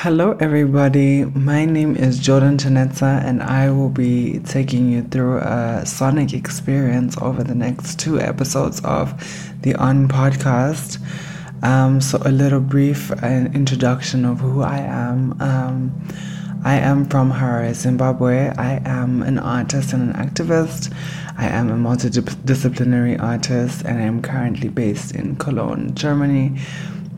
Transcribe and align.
Hello, 0.00 0.36
everybody. 0.40 1.26
My 1.26 1.64
name 1.64 1.94
is 1.94 2.18
Jordan 2.18 2.56
Chanetza, 2.56 3.22
and 3.24 3.40
I 3.40 3.70
will 3.70 3.88
be 3.88 4.40
taking 4.40 4.90
you 4.90 5.02
through 5.04 5.38
a 5.38 5.86
sonic 5.86 6.32
experience 6.32 7.16
over 7.18 7.44
the 7.44 7.54
next 7.54 8.00
two 8.00 8.20
episodes 8.20 8.80
of 8.84 9.14
the 9.62 9.76
On 9.76 10.08
podcast. 10.08 10.98
Um, 11.62 12.00
so, 12.00 12.20
a 12.24 12.32
little 12.32 12.60
brief 12.60 13.12
uh, 13.12 13.26
introduction 13.54 14.24
of 14.24 14.40
who 14.40 14.62
I 14.62 14.78
am. 14.78 15.40
Um, 15.40 16.08
I 16.64 16.74
am 16.74 17.04
from 17.06 17.32
Harare, 17.32 17.72
Zimbabwe. 17.72 18.52
I 18.58 18.82
am 18.84 19.22
an 19.22 19.38
artist 19.38 19.92
and 19.92 20.14
an 20.14 20.28
activist. 20.28 20.92
I 21.36 21.46
am 21.46 21.70
a 21.70 21.74
multidisciplinary 21.74 23.20
artist, 23.22 23.84
and 23.84 23.98
I 23.98 24.02
am 24.02 24.20
currently 24.20 24.68
based 24.68 25.14
in 25.14 25.36
Cologne, 25.36 25.94
Germany. 25.94 26.58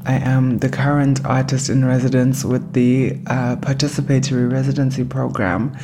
I 0.05 0.15
am 0.15 0.59
the 0.59 0.69
current 0.69 1.25
artist 1.25 1.71
in 1.71 1.85
residence 1.85 2.45
with 2.45 2.75
the 2.75 3.19
uh, 3.27 3.57
participatory 3.57 4.51
residency 4.51 5.05
program, 5.05 5.75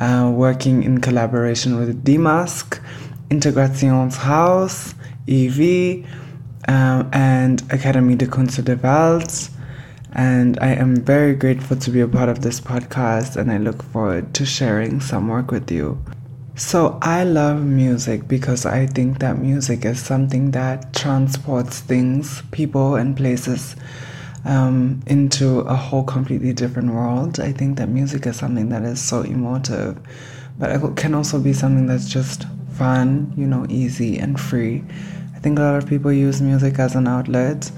uh, 0.00 0.30
working 0.32 0.84
in 0.84 1.00
collaboration 1.00 1.78
with 1.78 2.04
DMASC, 2.04 2.80
Integrationshaus, 3.30 4.94
EV, 5.28 6.06
um, 6.68 7.08
and 7.12 7.62
Akademie 7.68 8.16
der 8.16 8.28
Künste 8.28 8.62
der 8.62 8.82
Welt. 8.82 9.50
And 10.14 10.58
I 10.60 10.74
am 10.74 10.96
very 10.96 11.34
grateful 11.34 11.76
to 11.78 11.90
be 11.90 12.00
a 12.00 12.08
part 12.08 12.28
of 12.28 12.42
this 12.42 12.60
podcast, 12.60 13.36
and 13.36 13.50
I 13.50 13.58
look 13.58 13.82
forward 13.82 14.34
to 14.34 14.44
sharing 14.44 15.00
some 15.00 15.28
work 15.28 15.50
with 15.50 15.70
you. 15.70 16.02
So, 16.54 16.98
I 17.00 17.24
love 17.24 17.64
music 17.64 18.28
because 18.28 18.66
I 18.66 18.86
think 18.86 19.20
that 19.20 19.38
music 19.38 19.86
is 19.86 19.98
something 20.00 20.50
that 20.50 20.92
transports 20.92 21.80
things, 21.80 22.42
people, 22.50 22.96
and 22.96 23.16
places 23.16 23.74
um, 24.44 25.02
into 25.06 25.60
a 25.60 25.74
whole 25.74 26.04
completely 26.04 26.52
different 26.52 26.92
world. 26.92 27.40
I 27.40 27.52
think 27.52 27.78
that 27.78 27.88
music 27.88 28.26
is 28.26 28.36
something 28.36 28.68
that 28.68 28.82
is 28.82 29.00
so 29.00 29.22
emotive, 29.22 29.98
but 30.58 30.70
it 30.70 30.96
can 30.96 31.14
also 31.14 31.40
be 31.40 31.52
something 31.52 31.86
that's 31.86 32.08
just 32.08 32.44
fun, 32.72 33.32
you 33.36 33.46
know, 33.46 33.66
easy 33.68 34.18
and 34.18 34.38
free. 34.38 34.84
I 35.34 35.38
think 35.38 35.58
a 35.58 35.62
lot 35.62 35.76
of 35.76 35.88
people 35.88 36.12
use 36.12 36.40
music 36.42 36.78
as 36.78 36.94
an 36.94 37.06
outlet, 37.06 37.70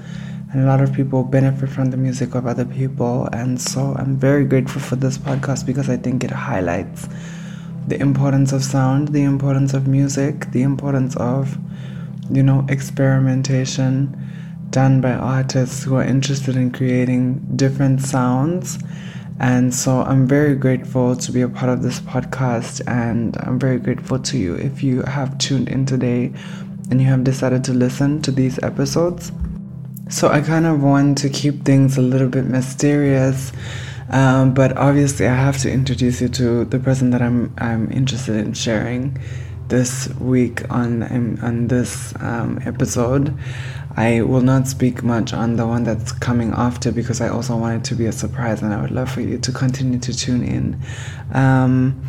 and 0.55 0.62
a 0.62 0.66
lot 0.66 0.80
of 0.80 0.92
people 0.92 1.24
benefit 1.24 1.69
from 1.69 1.91
the 1.91 1.97
music 1.97 2.36
of 2.36 2.47
other 2.47 2.64
people. 2.64 3.28
And 3.33 3.60
so, 3.60 3.97
I'm 3.98 4.16
very 4.16 4.44
grateful 4.44 4.80
for 4.80 4.94
this 4.94 5.19
podcast 5.19 5.66
because 5.66 5.91
I 5.91 5.97
think 5.97 6.22
it 6.22 6.30
highlights 6.30 7.08
the 7.88 8.00
importance 8.00 8.52
of 8.52 8.62
sound, 8.62 9.08
the 9.08 9.25
importance 9.25 9.75
of 9.75 9.88
music, 9.88 10.52
the 10.52 10.62
importance 10.62 11.16
of, 11.16 11.58
you 12.30 12.44
know, 12.44 12.64
experimentation 12.69 14.16
done 14.70 15.00
by 15.00 15.10
artists 15.10 15.82
who 15.82 15.97
are 15.97 16.05
interested 16.05 16.55
in 16.55 16.70
creating 16.70 17.41
different 17.56 18.00
sounds. 18.00 18.78
And 19.41 19.75
so 19.75 20.02
I'm 20.02 20.25
very 20.25 20.55
grateful 20.55 21.16
to 21.16 21.32
be 21.32 21.41
a 21.41 21.48
part 21.48 21.69
of 21.69 21.82
this 21.82 21.98
podcast, 21.98 22.80
and 22.86 23.36
I'm 23.41 23.58
very 23.58 23.80
grateful 23.80 24.20
to 24.20 24.38
you 24.38 24.55
if 24.55 24.84
you 24.84 25.02
have 25.02 25.36
tuned 25.38 25.69
in 25.69 25.84
today 25.84 26.32
and 26.92 27.00
you 27.00 27.08
have 27.08 27.25
decided 27.25 27.64
to 27.64 27.72
listen 27.72 28.22
to 28.22 28.30
these 28.30 28.62
episodes. 28.62 29.32
So 30.14 30.28
I 30.28 30.40
kind 30.40 30.64
of 30.64 30.80
want 30.80 31.18
to 31.18 31.28
keep 31.28 31.64
things 31.64 31.98
a 31.98 32.00
little 32.00 32.28
bit 32.28 32.44
mysterious 32.44 33.52
um, 34.10 34.54
but 34.54 34.76
obviously, 34.76 35.26
I 35.26 35.34
have 35.34 35.58
to 35.58 35.70
introduce 35.70 36.20
you 36.20 36.28
to 36.28 36.64
the 36.64 36.78
person 36.78 37.10
that 37.10 37.22
I'm 37.22 37.54
I'm 37.58 37.90
interested 37.90 38.36
in 38.36 38.52
sharing 38.52 39.18
this 39.68 40.08
week 40.20 40.70
on 40.70 41.02
on 41.42 41.69
this 41.69 42.14
um, 42.20 42.60
episode. 42.64 43.36
I 43.97 44.22
will 44.22 44.41
not 44.41 44.69
speak 44.69 45.03
much 45.03 45.32
on 45.32 45.56
the 45.56 45.66
one 45.66 45.84
that's 45.84 46.12
coming 46.12 46.53
after 46.53 46.92
because 46.92 47.20
I 47.20 47.28
also 47.28 47.56
want 47.56 47.76
it 47.76 47.88
to 47.88 47.94
be 47.94 48.06
a 48.06 48.12
surprise, 48.12 48.60
and 48.60 48.74
I 48.74 48.80
would 48.80 48.91
love 48.91 49.10
for 49.10 49.20
you 49.20 49.38
to 49.38 49.53
continue 49.53 49.98
to 50.00 50.16
tune 50.16 50.44
in. 50.44 50.80
Um, 51.32 52.03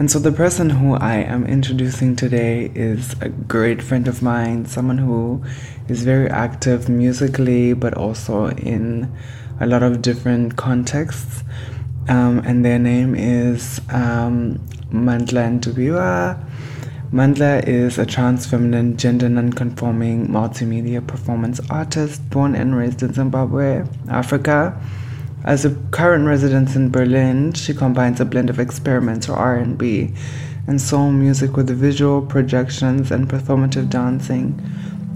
and 0.00 0.10
so, 0.10 0.18
the 0.18 0.32
person 0.32 0.70
who 0.70 0.94
I 0.94 1.16
am 1.16 1.44
introducing 1.44 2.16
today 2.16 2.72
is 2.74 3.14
a 3.20 3.28
great 3.28 3.82
friend 3.82 4.08
of 4.08 4.22
mine, 4.22 4.64
someone 4.64 4.96
who 4.96 5.44
is 5.88 6.04
very 6.04 6.26
active 6.30 6.88
musically, 6.88 7.74
but 7.74 7.92
also 7.92 8.48
in 8.48 9.14
a 9.60 9.66
lot 9.66 9.82
of 9.82 10.00
different 10.00 10.56
contexts. 10.56 11.44
Um, 12.08 12.38
and 12.46 12.64
their 12.64 12.78
name 12.78 13.14
is 13.14 13.82
um, 13.90 14.58
Mandla 14.90 15.60
Ntubiwa. 15.60 16.48
Mandla 17.12 17.68
is 17.68 17.98
a 17.98 18.06
trans 18.06 18.46
feminine, 18.46 18.96
gender 18.96 19.28
non-conforming 19.28 20.28
multimedia 20.28 21.06
performance 21.06 21.60
artist 21.68 22.26
born 22.30 22.54
and 22.54 22.74
raised 22.74 23.02
in 23.02 23.12
Zimbabwe, 23.12 23.84
Africa. 24.08 24.80
As 25.44 25.64
a 25.64 25.74
current 25.90 26.26
resident 26.26 26.76
in 26.76 26.90
Berlin, 26.90 27.54
she 27.54 27.72
combines 27.72 28.20
a 28.20 28.26
blend 28.26 28.50
of 28.50 28.60
experimental 28.60 29.34
R&B 29.34 30.12
and 30.66 30.78
soul 30.78 31.10
music 31.10 31.56
with 31.56 31.70
visual 31.70 32.20
projections 32.20 33.10
and 33.10 33.26
performative 33.26 33.88
dancing. 33.88 34.58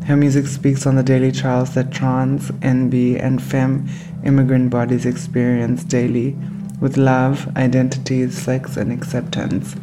Her 0.07 0.17
music 0.17 0.47
speaks 0.47 0.87
on 0.87 0.97
the 0.97 1.03
daily 1.03 1.31
trials 1.31 1.75
that 1.75 1.93
trans, 1.93 2.51
NB, 2.51 3.23
and 3.23 3.43
femme 3.43 3.87
immigrant 4.25 4.71
bodies 4.71 5.05
experience 5.05 5.85
daily 5.85 6.35
with 6.81 6.97
love, 6.97 7.55
identity, 7.57 8.29
sex, 8.31 8.79
and 8.79 8.91
acceptance. 8.91 9.77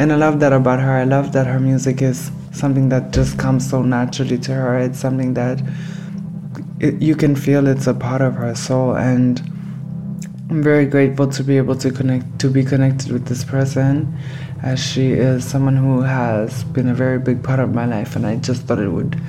And 0.00 0.12
I 0.12 0.16
love 0.16 0.40
that 0.40 0.52
about 0.52 0.80
her. 0.80 0.92
I 0.92 1.04
love 1.04 1.32
that 1.32 1.46
her 1.46 1.60
music 1.60 2.02
is 2.02 2.32
something 2.52 2.88
that 2.88 3.12
just 3.12 3.38
comes 3.38 3.70
so 3.70 3.82
naturally 3.82 4.38
to 4.38 4.52
her. 4.52 4.78
It's 4.78 4.98
something 4.98 5.34
that 5.34 5.62
it, 6.80 7.00
you 7.00 7.14
can 7.14 7.36
feel 7.36 7.68
it's 7.68 7.86
a 7.86 7.94
part 7.94 8.20
of 8.20 8.34
her 8.34 8.54
soul. 8.56 8.96
And 8.96 9.40
I'm 10.50 10.64
very 10.64 10.84
grateful 10.84 11.28
to 11.28 11.44
be 11.44 11.58
able 11.58 11.76
to 11.76 11.92
connect, 11.92 12.40
to 12.40 12.50
be 12.50 12.64
connected 12.64 13.12
with 13.12 13.26
this 13.26 13.44
person, 13.44 14.18
as 14.64 14.84
she 14.84 15.12
is 15.12 15.44
someone 15.44 15.76
who 15.76 16.00
has 16.00 16.64
been 16.64 16.88
a 16.88 16.94
very 16.94 17.20
big 17.20 17.40
part 17.44 17.60
of 17.60 17.72
my 17.72 17.86
life. 17.86 18.16
And 18.16 18.26
I 18.26 18.34
just 18.34 18.62
thought 18.62 18.80
it 18.80 18.88
would, 18.88 19.20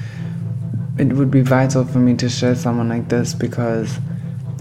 it 0.98 1.14
would 1.14 1.30
be 1.30 1.42
vital 1.42 1.86
for 1.86 2.00
me 2.00 2.16
to 2.16 2.28
share 2.28 2.56
someone 2.56 2.90
like 2.90 3.08
this 3.10 3.36
because 3.36 4.00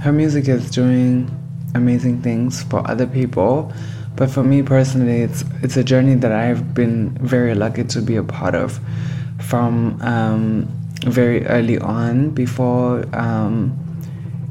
her 0.03 0.13
music 0.13 0.49
is 0.49 0.71
doing 0.71 1.35
amazing 1.75 2.21
things 2.21 2.63
for 2.65 2.87
other 2.87 3.07
people. 3.07 3.73
But 4.17 4.31
for 4.31 4.45
me 4.45 4.63
personally, 4.63 5.23
it's 5.23 5.45
it's 5.63 5.79
a 5.79 5.85
journey 5.85 6.17
that 6.17 6.31
I've 6.31 6.75
been 6.75 7.17
very 7.23 7.55
lucky 7.55 7.85
to 7.85 8.03
be 8.03 8.17
a 8.17 8.23
part 8.23 8.55
of 8.55 8.79
from 9.39 9.99
um, 10.03 10.69
very 11.07 11.47
early 11.47 11.79
on. 11.79 12.33
Before 12.33 13.07
um, 13.17 13.80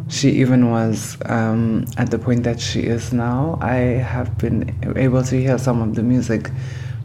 she 0.10 0.32
even 0.32 0.72
was 0.72 1.18
um, 1.26 1.86
at 1.98 2.10
the 2.10 2.18
point 2.18 2.44
that 2.44 2.60
she 2.60 2.82
is 2.82 3.14
now, 3.14 3.60
I 3.62 3.76
have 3.76 4.38
been 4.40 4.76
able 4.98 5.24
to 5.24 5.40
hear 5.40 5.58
some 5.60 5.82
of 5.82 5.94
the 5.96 6.02
music 6.02 6.50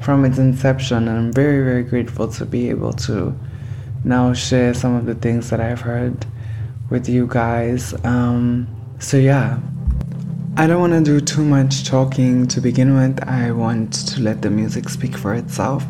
from 0.01 0.25
its 0.25 0.39
inception, 0.39 1.07
and 1.09 1.19
I'm 1.19 1.33
very 1.33 1.63
very 1.63 1.83
grateful 1.83 2.29
to 2.29 2.47
be 2.47 2.71
able 2.71 2.95
to 2.95 3.39
now 4.05 4.33
share 4.33 4.75
some 4.75 4.95
of 4.95 5.07
the 5.07 5.15
things 5.15 5.51
that 5.51 5.61
I've 5.61 5.81
heard 5.81 6.27
with 6.91 7.09
you 7.09 7.27
guys. 7.27 7.95
Um, 8.05 8.69
so 8.99 9.19
yeah, 9.19 9.59
I 10.57 10.67
don't 10.67 10.81
want 10.81 10.93
to 10.95 11.03
do 11.03 11.21
too 11.21 11.45
much 11.45 11.85
talking 11.85 12.47
to 12.49 12.61
begin 12.61 12.95
with. 12.97 13.23
I 13.29 13.51
want 13.51 13.93
to 14.09 14.21
let 14.21 14.41
the 14.41 14.51
music 14.51 14.89
speak 14.89 15.17
for 15.17 15.35
itself, 15.35 15.85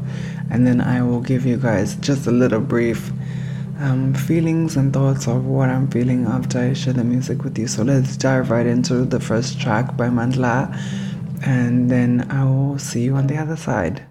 and 0.50 0.66
then 0.66 0.80
I 0.80 1.02
will 1.02 1.20
give 1.20 1.46
you 1.46 1.58
guys 1.58 1.94
just 1.96 2.26
a 2.26 2.32
little 2.32 2.60
brief 2.60 3.12
um, 3.80 4.14
feelings 4.14 4.76
and 4.76 4.92
thoughts 4.92 5.26
of 5.26 5.44
what 5.46 5.68
I'm 5.68 5.88
feeling 5.90 6.26
after 6.26 6.58
I 6.58 6.72
share 6.72 6.92
the 6.92 7.04
music 7.04 7.44
with 7.44 7.58
you. 7.58 7.66
So 7.66 7.82
let's 7.82 8.16
dive 8.16 8.50
right 8.50 8.66
into 8.66 9.04
the 9.04 9.20
first 9.20 9.60
track 9.60 9.96
by 9.96 10.08
Mandla, 10.08 10.76
and 11.44 11.90
then 11.90 12.26
I 12.30 12.44
will 12.44 12.78
see 12.78 13.02
you 13.02 13.16
on 13.16 13.26
the 13.26 13.36
other 13.36 13.56
side. 13.56 14.06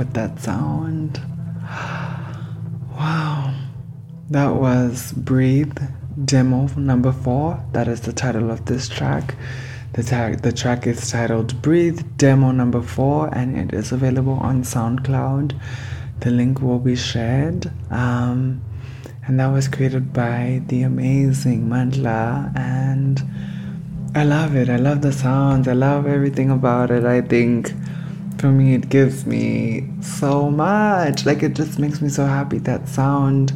With 0.00 0.14
that 0.14 0.40
sound. 0.40 1.20
Wow. 2.96 3.54
That 4.30 4.54
was 4.54 5.12
Breathe 5.12 5.78
Demo 6.24 6.68
number 6.68 7.12
four. 7.12 7.62
That 7.72 7.86
is 7.86 8.00
the 8.00 8.14
title 8.14 8.50
of 8.50 8.64
this 8.64 8.88
track. 8.88 9.34
The, 9.92 10.02
tag, 10.02 10.40
the 10.40 10.52
track 10.52 10.86
is 10.86 11.10
titled 11.10 11.60
Breathe 11.60 12.00
Demo 12.16 12.50
number 12.50 12.80
four 12.80 13.28
and 13.34 13.58
it 13.58 13.74
is 13.74 13.92
available 13.92 14.38
on 14.40 14.62
SoundCloud. 14.62 15.60
The 16.20 16.30
link 16.30 16.62
will 16.62 16.78
be 16.78 16.96
shared. 16.96 17.70
Um, 17.90 18.62
and 19.26 19.38
that 19.38 19.48
was 19.48 19.68
created 19.68 20.14
by 20.14 20.62
the 20.68 20.80
amazing 20.80 21.68
Mandla 21.68 22.56
and 22.56 23.22
I 24.14 24.24
love 24.24 24.56
it. 24.56 24.70
I 24.70 24.76
love 24.76 25.02
the 25.02 25.12
sounds. 25.12 25.68
I 25.68 25.74
love 25.74 26.06
everything 26.06 26.50
about 26.50 26.90
it. 26.90 27.04
I 27.04 27.20
think 27.20 27.74
for 28.40 28.48
me 28.48 28.74
it 28.74 28.88
gives 28.88 29.26
me 29.26 29.86
so 30.00 30.50
much. 30.50 31.26
Like 31.26 31.42
it 31.42 31.54
just 31.54 31.78
makes 31.78 32.00
me 32.00 32.08
so 32.08 32.24
happy 32.24 32.58
that 32.60 32.88
sound. 32.88 33.52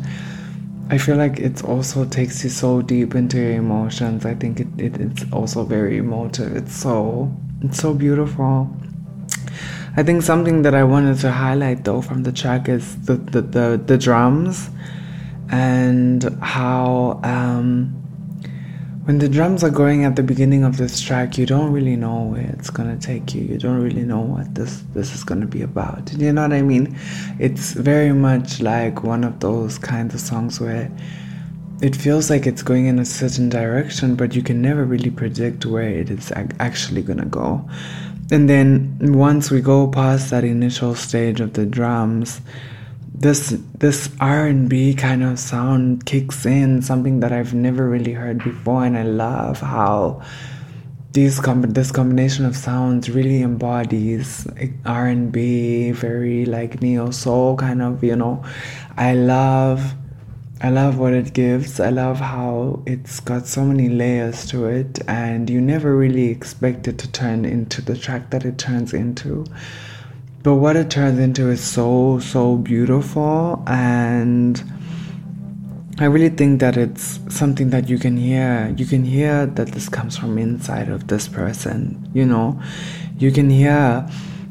I 0.91 0.99
feel 0.99 1.17
like 1.17 1.39
it 1.39 1.65
also 1.65 2.05
takes 2.05 2.45
you 2.45 2.51
so 2.51 2.83
deep 2.83 3.15
into 3.15 3.39
your 3.39 3.53
emotions. 3.53 4.27
I 4.27 4.35
think 4.35 4.61
it, 4.61 4.69
it 4.79 5.01
it's 5.01 5.25
also 5.33 5.65
very 5.65 5.97
emotive. 5.97 6.55
It's 6.55 6.75
so 6.75 7.35
it's 7.63 7.79
so 7.79 7.95
beautiful. 7.95 8.69
I 9.97 10.03
think 10.03 10.23
something 10.23 10.63
that 10.63 10.75
I 10.75 10.85
wanted 10.85 11.19
to 11.21 11.31
highlight 11.33 11.85
though 11.85 12.03
from 12.03 12.25
the 12.25 12.33
track 12.33 12.69
is 12.69 12.97
the 13.07 13.15
the, 13.15 13.41
the, 13.41 13.83
the 13.87 13.97
drums 13.97 14.69
and 15.51 16.23
how 16.43 17.21
um, 17.23 18.04
when 19.05 19.19
the 19.19 19.29
drums 19.29 19.63
are 19.63 19.71
going 19.71 20.05
at 20.05 20.17
the 20.17 20.23
beginning 20.23 20.65
of 20.65 20.79
this 20.79 20.99
track, 20.99 21.37
you 21.37 21.45
don't 21.45 21.71
really 21.73 21.95
know 21.95 22.23
where 22.23 22.55
it's 22.59 22.71
gonna 22.71 22.97
take 22.97 23.35
you. 23.35 23.43
You 23.43 23.59
don't 23.59 23.83
really 23.83 24.03
know 24.03 24.21
what 24.21 24.55
this 24.55 24.83
this 24.95 25.15
is 25.15 25.23
gonna 25.23 25.47
be 25.47 25.61
about. 25.61 26.11
You 26.15 26.33
know 26.33 26.43
what 26.43 26.55
I 26.55 26.63
mean? 26.63 26.99
It's 27.39 27.73
very 27.73 28.13
much 28.13 28.63
like 28.63 29.03
one 29.03 29.23
of 29.23 29.41
those 29.41 29.79
kinds 29.79 30.15
of 30.15 30.21
songs 30.21 30.59
where 30.59 30.91
it 31.83 31.95
feels 31.95 32.31
like 32.31 32.47
it's 32.47 32.63
going 32.63 32.87
in 32.87 32.99
a 32.99 33.05
certain 33.05 33.51
direction, 33.51 34.15
but 34.17 34.35
you 34.35 34.43
can 34.43 34.63
never 34.63 34.85
really 34.85 35.11
predict 35.11 35.67
where 35.67 35.89
it 35.89 36.09
is 36.09 36.33
actually 36.59 37.03
gonna 37.03 37.27
go. 37.27 37.69
And 38.31 38.49
then 38.49 38.97
once 39.01 39.51
we 39.51 39.61
go 39.61 39.87
past 39.87 40.31
that 40.31 40.45
initial 40.45 40.95
stage 40.95 41.41
of 41.41 41.53
the 41.53 41.67
drums, 41.67 42.41
this 43.15 43.51
this 43.79 44.11
R&B 44.21 44.95
kind 44.95 45.23
of 45.23 45.39
sound 45.39 46.05
kicks 46.05 46.45
in 46.45 46.83
something 46.83 47.21
that 47.21 47.33
I've 47.33 47.55
never 47.55 47.89
really 47.89 48.13
heard 48.13 48.43
before 48.43 48.85
and 48.85 48.99
I 48.99 49.05
love 49.05 49.61
how 49.61 50.21
these 51.13 51.39
com- 51.39 51.63
this 51.63 51.93
combination 51.93 52.45
of 52.45 52.57
sounds 52.57 53.09
really 53.09 53.41
embodies 53.41 54.49
R&B 54.85 55.93
very 55.93 56.45
like 56.45 56.83
neo 56.83 57.13
soul 57.13 57.57
kind 57.57 57.83
of 57.83 58.03
you 58.03 58.17
know. 58.17 58.45
I 58.97 59.15
love 59.15 59.95
I 60.61 60.71
love 60.71 60.99
what 60.99 61.13
it 61.13 61.35
gives. 61.35 61.79
I 61.79 61.91
love 61.91 62.19
how 62.19 62.83
it's 62.87 63.21
got 63.21 63.47
so 63.47 63.65
many 63.65 63.89
layers 63.89 64.47
to 64.47 64.67
it 64.67 64.99
and 65.07 65.49
you 65.49 65.61
never 65.61 65.97
really 65.97 66.31
expect 66.31 66.89
it 66.89 66.99
to 66.99 67.13
turn 67.13 67.45
into 67.45 67.81
the 67.81 67.97
track 67.97 68.31
that 68.31 68.45
it 68.45 68.59
turns 68.59 68.93
into 68.93 69.45
but 70.45 70.57
what 70.57 70.77
it 70.77 70.91
turns 70.91 71.19
into 71.19 71.49
is 71.49 71.65
so, 71.65 72.19
so 72.21 72.57
beautiful. 72.57 73.65
And 73.67 74.63
I 75.99 76.05
really 76.05 76.29
think 76.29 76.61
that 76.61 76.77
it's 76.77 77.19
something 77.35 77.71
that 77.71 77.89
you 77.89 77.99
can 77.99 78.19
hear. 78.19 78.75
You 78.77 78.85
can 78.85 79.05
hear 79.05 79.47
that 79.47 79.69
this 79.69 79.89
comes 79.89 80.19
from 80.19 80.37
inside 80.37 80.91
of 80.91 81.09
this 81.09 81.29
person, 81.29 82.11
you 82.13 82.27
know? 82.27 82.61
You 83.19 83.33
can 83.33 83.49
hear 83.49 84.07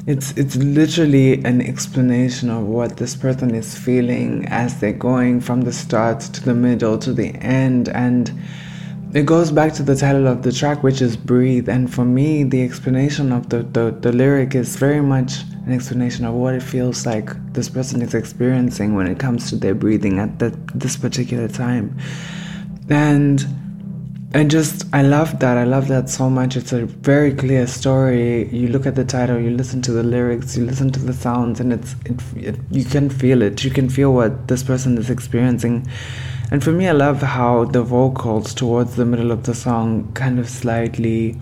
it's 0.06 0.32
it's 0.32 0.56
literally 0.56 1.42
an 1.44 1.62
explanation 1.62 2.50
of 2.50 2.64
what 2.64 2.96
this 2.96 3.14
person 3.14 3.54
is 3.54 3.78
feeling 3.78 4.46
as 4.48 4.80
they're 4.80 4.92
going 4.92 5.40
from 5.40 5.62
the 5.62 5.72
start 5.72 6.20
to 6.20 6.44
the 6.44 6.54
middle 6.54 6.98
to 6.98 7.12
the 7.12 7.28
end 7.36 7.88
and 7.88 8.32
it 9.14 9.26
goes 9.26 9.52
back 9.52 9.72
to 9.72 9.82
the 9.82 9.94
title 9.94 10.26
of 10.26 10.42
the 10.42 10.52
track 10.52 10.82
which 10.82 11.00
is 11.00 11.16
breathe 11.16 11.68
and 11.68 11.92
for 11.92 12.04
me 12.04 12.42
the 12.42 12.62
explanation 12.62 13.32
of 13.32 13.48
the, 13.48 13.62
the, 13.62 13.96
the 14.00 14.12
lyric 14.12 14.54
is 14.54 14.76
very 14.76 15.00
much 15.00 15.42
an 15.66 15.72
explanation 15.72 16.24
of 16.24 16.34
what 16.34 16.54
it 16.54 16.62
feels 16.62 17.06
like 17.06 17.30
this 17.54 17.68
person 17.68 18.02
is 18.02 18.12
experiencing 18.12 18.94
when 18.94 19.06
it 19.06 19.18
comes 19.18 19.48
to 19.48 19.56
their 19.56 19.74
breathing 19.74 20.18
at 20.18 20.38
this 20.74 20.96
particular 20.96 21.48
time. 21.48 21.96
And 22.90 23.46
I 24.34 24.44
just, 24.44 24.84
I 24.92 25.02
love 25.02 25.38
that. 25.38 25.56
I 25.56 25.64
love 25.64 25.88
that 25.88 26.10
so 26.10 26.28
much. 26.28 26.56
It's 26.56 26.72
a 26.72 26.84
very 26.84 27.32
clear 27.32 27.66
story. 27.66 28.48
You 28.48 28.68
look 28.68 28.84
at 28.84 28.94
the 28.94 29.04
title, 29.04 29.40
you 29.40 29.50
listen 29.50 29.80
to 29.82 29.92
the 29.92 30.02
lyrics, 30.02 30.56
you 30.56 30.66
listen 30.66 30.90
to 30.90 31.00
the 31.00 31.14
sounds, 31.14 31.60
and 31.60 31.72
it's, 31.72 31.94
it, 32.04 32.20
it, 32.36 32.60
you 32.70 32.84
can 32.84 33.08
feel 33.08 33.40
it. 33.40 33.64
You 33.64 33.70
can 33.70 33.88
feel 33.88 34.12
what 34.12 34.48
this 34.48 34.62
person 34.62 34.98
is 34.98 35.08
experiencing. 35.08 35.88
And 36.50 36.62
for 36.62 36.72
me, 36.72 36.88
I 36.88 36.92
love 36.92 37.22
how 37.22 37.64
the 37.64 37.82
vocals 37.82 38.54
towards 38.54 38.96
the 38.96 39.04
middle 39.04 39.32
of 39.32 39.44
the 39.44 39.54
song 39.54 40.12
kind 40.12 40.38
of 40.38 40.48
slightly 40.48 41.40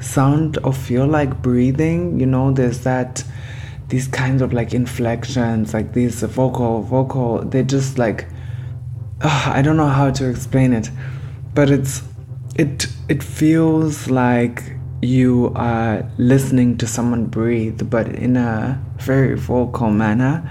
sound 0.00 0.58
or 0.64 0.72
feel 0.72 1.06
like 1.06 1.42
breathing. 1.42 2.18
You 2.18 2.26
know, 2.26 2.52
there's 2.52 2.80
that 2.80 3.24
these 3.88 4.08
kinds 4.08 4.42
of 4.42 4.52
like 4.52 4.74
inflections, 4.74 5.74
like 5.74 5.92
these 5.92 6.22
vocal 6.22 6.82
vocal. 6.82 7.40
They 7.44 7.62
just 7.62 7.98
like 7.98 8.26
I 9.20 9.62
don't 9.62 9.76
know 9.76 9.88
how 9.88 10.10
to 10.10 10.28
explain 10.28 10.72
it, 10.72 10.90
but 11.54 11.70
it's 11.70 12.02
it 12.56 12.86
it 13.08 13.22
feels 13.22 14.10
like 14.10 14.62
you 15.02 15.52
are 15.54 16.08
listening 16.18 16.78
to 16.78 16.86
someone 16.86 17.26
breathe, 17.26 17.88
but 17.90 18.08
in 18.08 18.36
a 18.36 18.82
very 18.98 19.36
vocal 19.36 19.90
manner. 19.90 20.50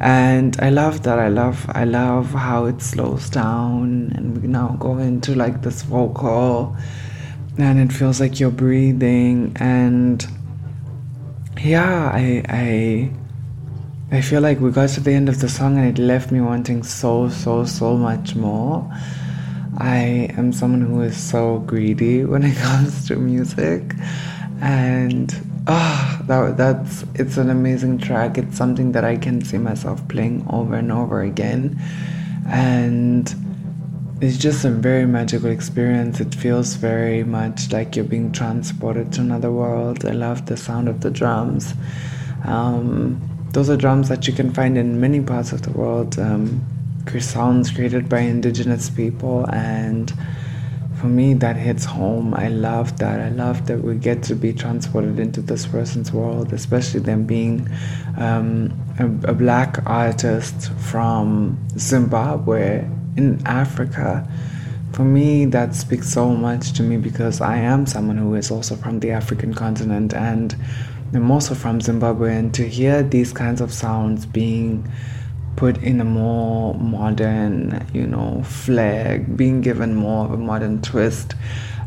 And 0.00 0.56
I 0.60 0.70
love 0.70 1.02
that. 1.02 1.18
I 1.18 1.28
love 1.28 1.66
I 1.74 1.84
love 1.84 2.30
how 2.30 2.66
it 2.66 2.80
slows 2.80 3.28
down 3.28 4.12
and 4.14 4.40
we 4.40 4.48
now 4.48 4.76
go 4.78 4.98
into 4.98 5.34
like 5.34 5.62
this 5.62 5.82
vocal 5.82 6.76
and 7.58 7.80
it 7.80 7.92
feels 7.92 8.20
like 8.20 8.38
you're 8.38 8.52
breathing 8.52 9.52
and 9.56 10.26
yeah 11.60 12.08
i 12.14 12.42
i 12.48 13.10
i 14.16 14.20
feel 14.20 14.40
like 14.40 14.60
we 14.60 14.70
got 14.70 14.88
to 14.88 15.00
the 15.00 15.10
end 15.10 15.28
of 15.28 15.40
the 15.40 15.48
song 15.48 15.76
and 15.76 15.98
it 15.98 16.00
left 16.00 16.30
me 16.30 16.40
wanting 16.40 16.84
so 16.84 17.28
so 17.28 17.64
so 17.64 17.96
much 17.96 18.36
more 18.36 18.88
i 19.78 20.30
am 20.36 20.52
someone 20.52 20.80
who 20.80 21.00
is 21.00 21.16
so 21.16 21.58
greedy 21.60 22.24
when 22.24 22.44
it 22.44 22.56
comes 22.58 23.08
to 23.08 23.16
music 23.16 23.92
and 24.60 25.34
ah 25.68 26.20
that, 26.26 26.56
that's 26.56 27.04
it's 27.14 27.36
an 27.36 27.50
amazing 27.50 27.98
track 27.98 28.38
it's 28.38 28.56
something 28.56 28.92
that 28.92 29.04
i 29.04 29.16
can 29.16 29.44
see 29.44 29.58
myself 29.58 30.06
playing 30.08 30.44
over 30.50 30.74
and 30.74 30.90
over 30.90 31.22
again 31.22 31.78
and 32.48 33.34
it's 34.20 34.36
just 34.36 34.64
a 34.64 34.70
very 34.70 35.06
magical 35.06 35.48
experience. 35.48 36.18
It 36.18 36.34
feels 36.34 36.74
very 36.74 37.22
much 37.22 37.72
like 37.72 37.94
you're 37.94 38.04
being 38.04 38.32
transported 38.32 39.12
to 39.12 39.20
another 39.20 39.52
world. 39.52 40.04
I 40.04 40.10
love 40.10 40.46
the 40.46 40.56
sound 40.56 40.88
of 40.88 41.02
the 41.02 41.10
drums. 41.10 41.74
Um, 42.44 43.20
those 43.52 43.70
are 43.70 43.76
drums 43.76 44.08
that 44.08 44.26
you 44.26 44.32
can 44.32 44.52
find 44.52 44.76
in 44.76 45.00
many 45.00 45.20
parts 45.20 45.52
of 45.52 45.62
the 45.62 45.70
world. 45.70 46.18
Um, 46.18 46.64
sounds 47.20 47.70
created 47.70 48.08
by 48.08 48.20
indigenous 48.20 48.90
people, 48.90 49.46
and 49.50 50.12
for 51.00 51.06
me, 51.06 51.34
that 51.34 51.56
hits 51.56 51.84
home. 51.84 52.34
I 52.34 52.48
love 52.48 52.98
that. 52.98 53.20
I 53.20 53.28
love 53.30 53.66
that 53.66 53.82
we 53.82 53.96
get 53.96 54.22
to 54.24 54.34
be 54.34 54.52
transported 54.52 55.18
into 55.18 55.40
this 55.40 55.66
person's 55.66 56.12
world, 56.12 56.52
especially 56.52 57.00
them 57.00 57.24
being 57.24 57.68
um, 58.16 58.72
a, 58.98 59.30
a 59.30 59.34
black 59.34 59.78
artist 59.86 60.72
from 60.72 61.58
Zimbabwe 61.78 62.88
in 63.16 63.40
Africa, 63.46 64.28
for 64.92 65.04
me, 65.04 65.44
that 65.46 65.74
speaks 65.74 66.10
so 66.10 66.30
much 66.30 66.72
to 66.74 66.82
me 66.82 66.96
because 66.96 67.40
I 67.40 67.58
am 67.58 67.86
someone 67.86 68.16
who 68.16 68.34
is 68.34 68.50
also 68.50 68.74
from 68.74 69.00
the 69.00 69.10
African 69.10 69.54
continent 69.54 70.14
and 70.14 70.56
I'm 71.14 71.30
also 71.30 71.54
from 71.54 71.80
Zimbabwe. 71.80 72.36
And 72.36 72.54
to 72.54 72.66
hear 72.66 73.02
these 73.02 73.32
kinds 73.32 73.60
of 73.60 73.72
sounds 73.72 74.24
being 74.26 74.90
put 75.58 75.76
in 75.82 76.00
a 76.00 76.04
more 76.04 76.74
modern, 76.74 77.84
you 77.92 78.06
know, 78.06 78.42
flag, 78.44 79.36
being 79.36 79.60
given 79.60 79.94
more 79.94 80.24
of 80.24 80.32
a 80.32 80.36
modern 80.36 80.80
twist, 80.80 81.34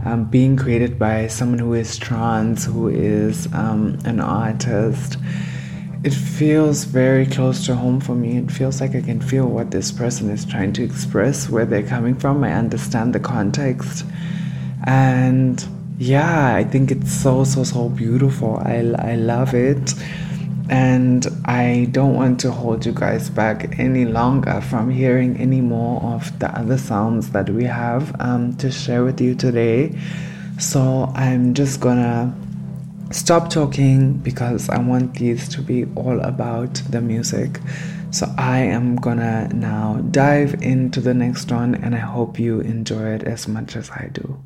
um, 0.05 0.25
being 0.25 0.57
created 0.57 0.99
by 0.99 1.27
someone 1.27 1.59
who 1.59 1.73
is 1.73 1.97
trans, 1.97 2.65
who 2.65 2.89
is 2.89 3.47
um, 3.53 3.97
an 4.05 4.19
artist 4.19 5.17
it 6.03 6.13
feels 6.13 6.85
very 6.85 7.27
close 7.27 7.65
to 7.67 7.75
home 7.75 7.99
for 7.99 8.15
me. 8.15 8.37
It 8.37 8.51
feels 8.51 8.81
like 8.81 8.95
I 8.95 9.01
can 9.01 9.21
feel 9.21 9.45
what 9.45 9.69
this 9.69 9.91
person 9.91 10.31
is 10.31 10.45
trying 10.45 10.73
to 10.73 10.83
express, 10.83 11.47
where 11.47 11.65
they're 11.65 11.83
coming 11.83 12.15
from. 12.15 12.43
I 12.43 12.53
understand 12.53 13.13
the 13.13 13.19
context. 13.19 14.03
And 14.85 15.63
yeah, 15.99 16.55
I 16.55 16.63
think 16.63 16.89
it's 16.89 17.11
so, 17.11 17.43
so, 17.43 17.63
so 17.63 17.89
beautiful. 17.89 18.57
I, 18.65 18.77
I 18.97 19.15
love 19.15 19.53
it. 19.53 19.93
And 20.71 21.27
I 21.43 21.89
don't 21.91 22.15
want 22.15 22.39
to 22.39 22.51
hold 22.51 22.85
you 22.85 22.93
guys 22.93 23.29
back 23.29 23.77
any 23.77 24.05
longer 24.05 24.61
from 24.61 24.89
hearing 24.89 25.35
any 25.35 25.59
more 25.59 26.01
of 26.01 26.39
the 26.39 26.47
other 26.57 26.77
sounds 26.77 27.31
that 27.31 27.49
we 27.49 27.65
have 27.65 28.15
um, 28.21 28.55
to 28.55 28.71
share 28.71 29.03
with 29.03 29.19
you 29.19 29.35
today. 29.35 29.93
So 30.59 31.11
I'm 31.13 31.53
just 31.53 31.81
gonna 31.81 32.33
stop 33.11 33.49
talking 33.49 34.13
because 34.13 34.69
I 34.69 34.79
want 34.79 35.15
these 35.15 35.49
to 35.49 35.61
be 35.61 35.85
all 35.95 36.21
about 36.21 36.75
the 36.89 37.01
music. 37.01 37.59
So 38.11 38.33
I 38.37 38.59
am 38.59 38.95
gonna 38.95 39.49
now 39.49 39.95
dive 40.11 40.63
into 40.63 41.01
the 41.01 41.13
next 41.13 41.51
one 41.51 41.75
and 41.75 41.93
I 41.93 41.99
hope 41.99 42.39
you 42.39 42.61
enjoy 42.61 43.07
it 43.15 43.23
as 43.23 43.45
much 43.45 43.75
as 43.75 43.89
I 43.91 44.09
do. 44.13 44.39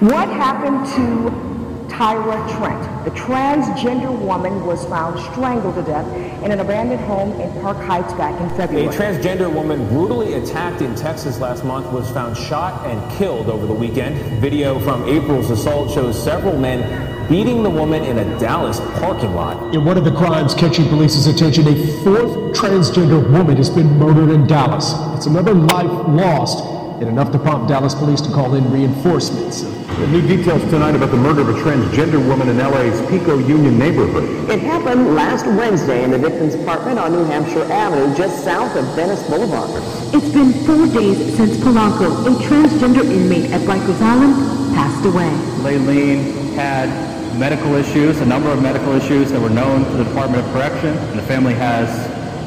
What 0.00 0.28
happened 0.28 0.84
to 0.96 1.53
Tyra 1.94 2.42
Trent. 2.58 3.04
The 3.04 3.12
transgender 3.12 4.10
woman 4.18 4.66
was 4.66 4.84
found 4.86 5.20
strangled 5.30 5.76
to 5.76 5.82
death 5.82 6.06
in 6.42 6.50
an 6.50 6.58
abandoned 6.58 7.00
home 7.02 7.40
in 7.40 7.48
Park 7.60 7.76
Heights 7.76 8.12
back 8.14 8.40
in 8.40 8.48
February. 8.56 8.88
A 8.88 8.90
transgender 8.90 9.52
woman 9.52 9.86
brutally 9.88 10.34
attacked 10.34 10.82
in 10.82 10.96
Texas 10.96 11.38
last 11.38 11.64
month 11.64 11.86
was 11.92 12.10
found 12.10 12.36
shot 12.36 12.84
and 12.84 13.12
killed 13.12 13.48
over 13.48 13.64
the 13.64 13.72
weekend. 13.72 14.16
Video 14.40 14.80
from 14.80 15.08
April's 15.08 15.50
assault 15.50 15.88
shows 15.92 16.20
several 16.20 16.58
men 16.58 17.28
beating 17.28 17.62
the 17.62 17.70
woman 17.70 18.02
in 18.02 18.18
a 18.18 18.40
Dallas 18.40 18.80
parking 18.98 19.32
lot. 19.32 19.72
In 19.72 19.84
one 19.84 19.96
of 19.96 20.04
the 20.04 20.14
crimes 20.16 20.52
catching 20.52 20.88
police's 20.88 21.28
attention, 21.28 21.68
a 21.68 21.76
fourth 22.02 22.58
transgender 22.58 23.22
woman 23.30 23.56
has 23.56 23.70
been 23.70 23.86
murdered 24.00 24.30
in 24.30 24.48
Dallas. 24.48 24.94
It's 25.16 25.26
another 25.26 25.54
life 25.54 26.08
lost 26.08 26.58
and 27.00 27.08
enough 27.08 27.30
to 27.30 27.38
prompt 27.38 27.68
Dallas 27.68 27.94
police 27.94 28.20
to 28.22 28.30
call 28.30 28.54
in 28.54 28.68
reinforcements. 28.72 29.62
The 29.94 30.08
new 30.08 30.26
details 30.26 30.60
tonight 30.70 30.96
about 30.96 31.12
the 31.12 31.16
murder 31.16 31.42
of 31.42 31.48
a 31.50 31.52
transgender 31.52 32.18
woman 32.26 32.48
in 32.48 32.58
LA's 32.58 33.00
Pico 33.08 33.38
Union 33.38 33.78
neighborhood. 33.78 34.50
It 34.50 34.58
happened 34.58 35.14
last 35.14 35.46
Wednesday 35.46 36.02
in 36.02 36.10
the 36.10 36.18
victim's 36.18 36.54
apartment 36.54 36.98
on 36.98 37.12
New 37.12 37.24
Hampshire 37.24 37.62
Avenue, 37.72 38.12
just 38.16 38.42
south 38.42 38.76
of 38.76 38.84
Venice 38.96 39.22
Boulevard. 39.28 39.70
It's 40.12 40.28
been 40.34 40.52
four 40.66 40.86
days 40.88 41.36
since 41.36 41.56
Polanco, 41.58 42.26
a 42.26 42.42
transgender 42.42 43.04
inmate 43.04 43.52
at 43.52 43.60
Rikers 43.62 44.00
Island, 44.02 44.74
passed 44.74 45.06
away. 45.06 45.30
Layleen 45.62 46.54
had 46.54 46.88
medical 47.38 47.74
issues, 47.76 48.20
a 48.20 48.26
number 48.26 48.50
of 48.50 48.60
medical 48.60 48.92
issues 48.94 49.30
that 49.30 49.40
were 49.40 49.48
known 49.48 49.84
to 49.84 49.96
the 49.96 50.04
Department 50.04 50.44
of 50.44 50.52
Correction, 50.52 50.88
and 50.88 51.18
the 51.18 51.22
family 51.22 51.54
has 51.54 51.88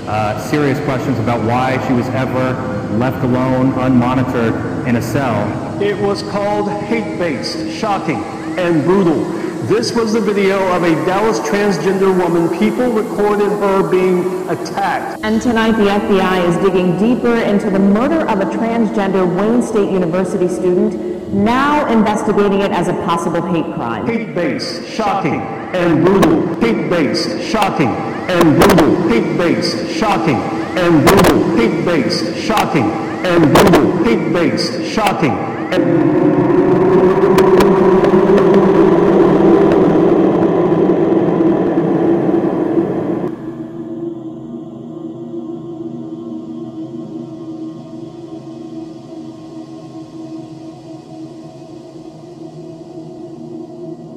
uh, 0.08 0.38
serious 0.50 0.80
questions 0.82 1.18
about 1.20 1.44
why 1.46 1.86
she 1.88 1.94
was 1.94 2.08
ever 2.10 2.77
left 2.92 3.24
alone, 3.24 3.74
unmonitored 3.74 4.88
in 4.88 4.96
a 4.96 5.02
cell. 5.02 5.82
It 5.82 5.98
was 5.98 6.24
called 6.24 6.70
hate-based, 6.70 7.78
shocking, 7.78 8.24
and 8.58 8.84
brutal. 8.84 9.24
This 9.68 9.94
was 9.94 10.14
the 10.14 10.22
video 10.22 10.66
of 10.74 10.84
a 10.84 10.94
Dallas 11.06 11.40
transgender 11.40 12.16
woman. 12.18 12.58
People 12.58 12.92
recorded 12.92 13.50
her 13.50 13.90
being 13.90 14.48
attacked. 14.50 15.20
And 15.24 15.42
tonight 15.42 15.74
the 15.74 15.90
FBI 15.90 16.48
is 16.48 16.56
digging 16.58 16.98
deeper 16.98 17.36
into 17.36 17.70
the 17.70 17.80
murder 17.80 18.22
of 18.30 18.40
a 18.40 18.46
transgender 18.46 19.28
Wayne 19.38 19.62
State 19.62 19.92
University 19.92 20.48
student, 20.48 21.34
now 21.34 21.86
investigating 21.92 22.62
it 22.62 22.72
as 22.72 22.88
a 22.88 22.94
possible 23.06 23.42
hate 23.42 23.66
crime. 23.76 24.06
Hate-based, 24.08 24.88
shocking, 24.88 25.42
and 25.42 26.06
brutal. 26.06 26.56
Hate-based, 26.62 27.42
shocking, 27.44 27.90
and 27.90 28.62
brutal. 28.62 29.10
Hate-based, 29.10 29.90
shocking, 29.98 30.38
and 30.78 31.06
brutal. 31.08 31.58
Hate-based, 31.58 32.38
shocking, 32.38 32.92
and 33.26 33.54
brutal. 33.54 34.04
Hate-based, 34.04 34.94
shocking, 34.94 35.32
and... 35.74 36.38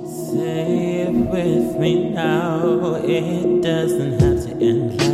Say 0.06 1.00
it 1.02 1.12
with 1.12 1.78
me 1.78 2.10
now. 2.10 2.94
It 3.02 3.62
doesn't 3.62 4.20
have 4.20 4.44
to 4.44 4.64
end 4.64 5.09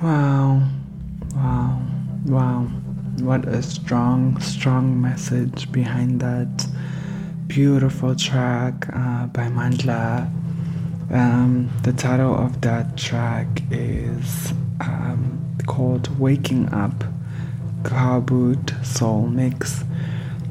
Wow, 0.00 0.62
wow, 1.34 1.82
wow. 2.26 2.62
What 3.18 3.48
a 3.48 3.60
strong, 3.64 4.40
strong 4.40 5.02
message 5.02 5.72
behind 5.72 6.20
that 6.20 6.68
beautiful 7.48 8.14
track 8.14 8.86
uh, 8.92 9.26
by 9.26 9.48
Mandla. 9.48 10.30
Um, 11.10 11.68
the 11.82 11.92
title 11.92 12.32
of 12.32 12.60
that 12.60 12.96
track 12.96 13.48
is 13.72 14.52
um, 14.80 15.56
called 15.66 16.16
Waking 16.20 16.68
Up 16.72 17.02
Boot 18.24 18.72
Soul 18.84 19.26
Mix. 19.26 19.82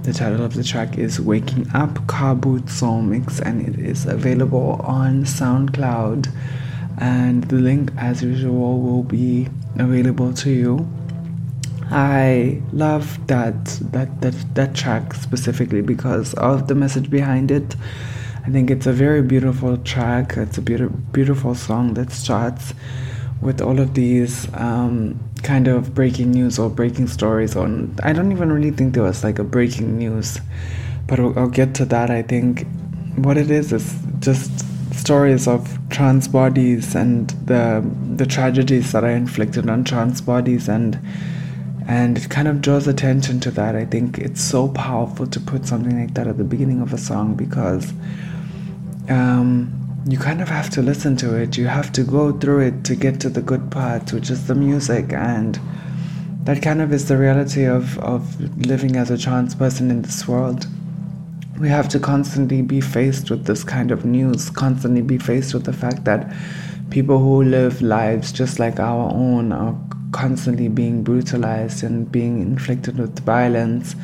The 0.04 0.12
title 0.12 0.44
of 0.44 0.56
the 0.56 0.64
track 0.66 0.98
is 0.98 1.22
Waking 1.22 1.70
Up 1.74 2.06
Boot 2.42 2.70
Soul 2.70 3.02
Mix, 3.02 3.40
and 3.40 3.66
it 3.66 3.80
is 3.80 4.08
available 4.08 4.82
on 4.84 5.24
SoundCloud 5.24 6.34
and 6.98 7.44
the 7.46 7.56
link 7.56 7.92
as 7.98 8.24
usual 8.24 8.82
will 8.82 9.04
be 9.04 9.48
available 9.78 10.34
to 10.34 10.50
you. 10.50 10.88
I 11.90 12.62
love 12.74 13.26
that 13.28 13.66
that 13.92 14.22
that, 14.22 14.56
that 14.56 14.76
track 14.76 15.14
specifically 15.14 15.82
because 15.82 16.34
of 16.36 16.68
the 16.68 16.76
message 16.76 17.10
behind 17.10 17.52
it. 17.52 17.76
I 18.46 18.50
think 18.50 18.72
it's 18.72 18.88
a 18.88 18.94
very 18.94 19.22
beautiful 19.22 19.78
track. 19.78 20.38
It's 20.38 20.58
a 20.58 20.62
beautiful 20.62 20.98
beautiful 21.12 21.56
song 21.56 21.94
that 21.94 22.12
starts 22.12 22.74
with 23.42 23.62
all 23.62 23.80
of 23.80 23.94
these 23.94 24.52
um, 24.56 25.20
kind 25.44 25.68
of 25.68 25.94
breaking 25.94 26.32
news 26.32 26.58
or 26.58 26.70
breaking 26.70 27.08
stories 27.08 27.56
on 27.56 27.96
i 28.02 28.12
don't 28.12 28.32
even 28.32 28.52
really 28.52 28.72
think 28.72 28.96
there 28.96 29.04
was 29.04 29.24
like 29.24 29.38
a 29.38 29.44
breaking 29.44 29.96
news 29.96 30.40
but 31.06 31.20
I'll, 31.20 31.38
I'll 31.38 31.48
get 31.48 31.76
to 31.76 31.86
that 31.86 32.10
i 32.10 32.22
think. 32.22 32.66
What 33.18 33.36
it 33.38 33.50
is 33.50 33.74
is 33.74 33.96
just 34.20 34.67
stories 35.08 35.48
of 35.48 35.62
trans 35.90 36.28
bodies 36.28 36.94
and 36.94 37.30
the 37.52 37.64
the 38.18 38.26
tragedies 38.26 38.92
that 38.92 39.06
are 39.06 39.16
inflicted 39.24 39.70
on 39.70 39.82
trans 39.82 40.20
bodies 40.20 40.68
and 40.68 41.00
and 41.88 42.18
it 42.18 42.30
kind 42.30 42.50
of 42.50 42.62
draws 42.62 42.86
attention 42.90 43.40
to 43.40 43.50
that. 43.52 43.74
I 43.74 43.86
think 43.86 44.18
it's 44.18 44.42
so 44.42 44.68
powerful 44.68 45.26
to 45.26 45.40
put 45.40 45.66
something 45.66 45.98
like 46.02 46.14
that 46.16 46.28
at 46.28 46.38
the 46.38 46.44
beginning 46.44 46.82
of 46.82 46.92
a 46.92 46.98
song 46.98 47.36
because 47.36 47.94
um, 49.08 49.50
you 50.06 50.18
kind 50.18 50.42
of 50.42 50.50
have 50.50 50.70
to 50.72 50.82
listen 50.82 51.16
to 51.24 51.38
it. 51.42 51.58
You 51.58 51.68
have 51.68 51.94
to 51.94 52.04
go 52.04 52.38
through 52.38 52.62
it 52.68 52.84
to 52.90 52.96
get 52.96 53.22
to 53.22 53.30
the 53.30 53.42
good 53.42 53.72
parts, 53.72 54.12
which 54.12 54.30
is 54.30 54.48
the 54.48 54.56
music, 54.56 55.14
and 55.14 55.58
that 56.44 56.62
kind 56.62 56.82
of 56.82 56.92
is 56.92 57.08
the 57.08 57.18
reality 57.18 57.64
of 57.64 57.98
of 58.00 58.22
living 58.74 58.98
as 58.98 59.10
a 59.10 59.18
trans 59.18 59.56
person 59.56 59.90
in 59.90 60.02
this 60.02 60.28
world 60.28 60.68
we 61.60 61.70
have 61.70 61.90
to 61.90 62.00
constantly 62.00 62.62
be 62.62 62.82
faced 62.82 63.30
with 63.30 63.46
this 63.46 63.64
kind 63.64 63.92
of 63.92 64.06
news, 64.06 64.50
constantly 64.50 65.02
be 65.02 65.18
faced 65.18 65.54
with 65.54 65.64
the 65.66 65.74
fact 65.74 66.04
that 66.06 66.32
people 66.90 67.18
who 67.20 67.44
live 67.44 67.82
lives 67.82 68.32
just 68.32 68.60
like 68.60 68.80
our 68.80 69.12
own 69.14 69.52
are 69.52 69.76
constantly 70.12 70.70
being 70.70 71.04
brutalized 71.04 71.84
and 71.84 72.12
being 72.12 72.42
inflicted 72.42 72.98
with 72.98 73.20
violence 73.20 73.96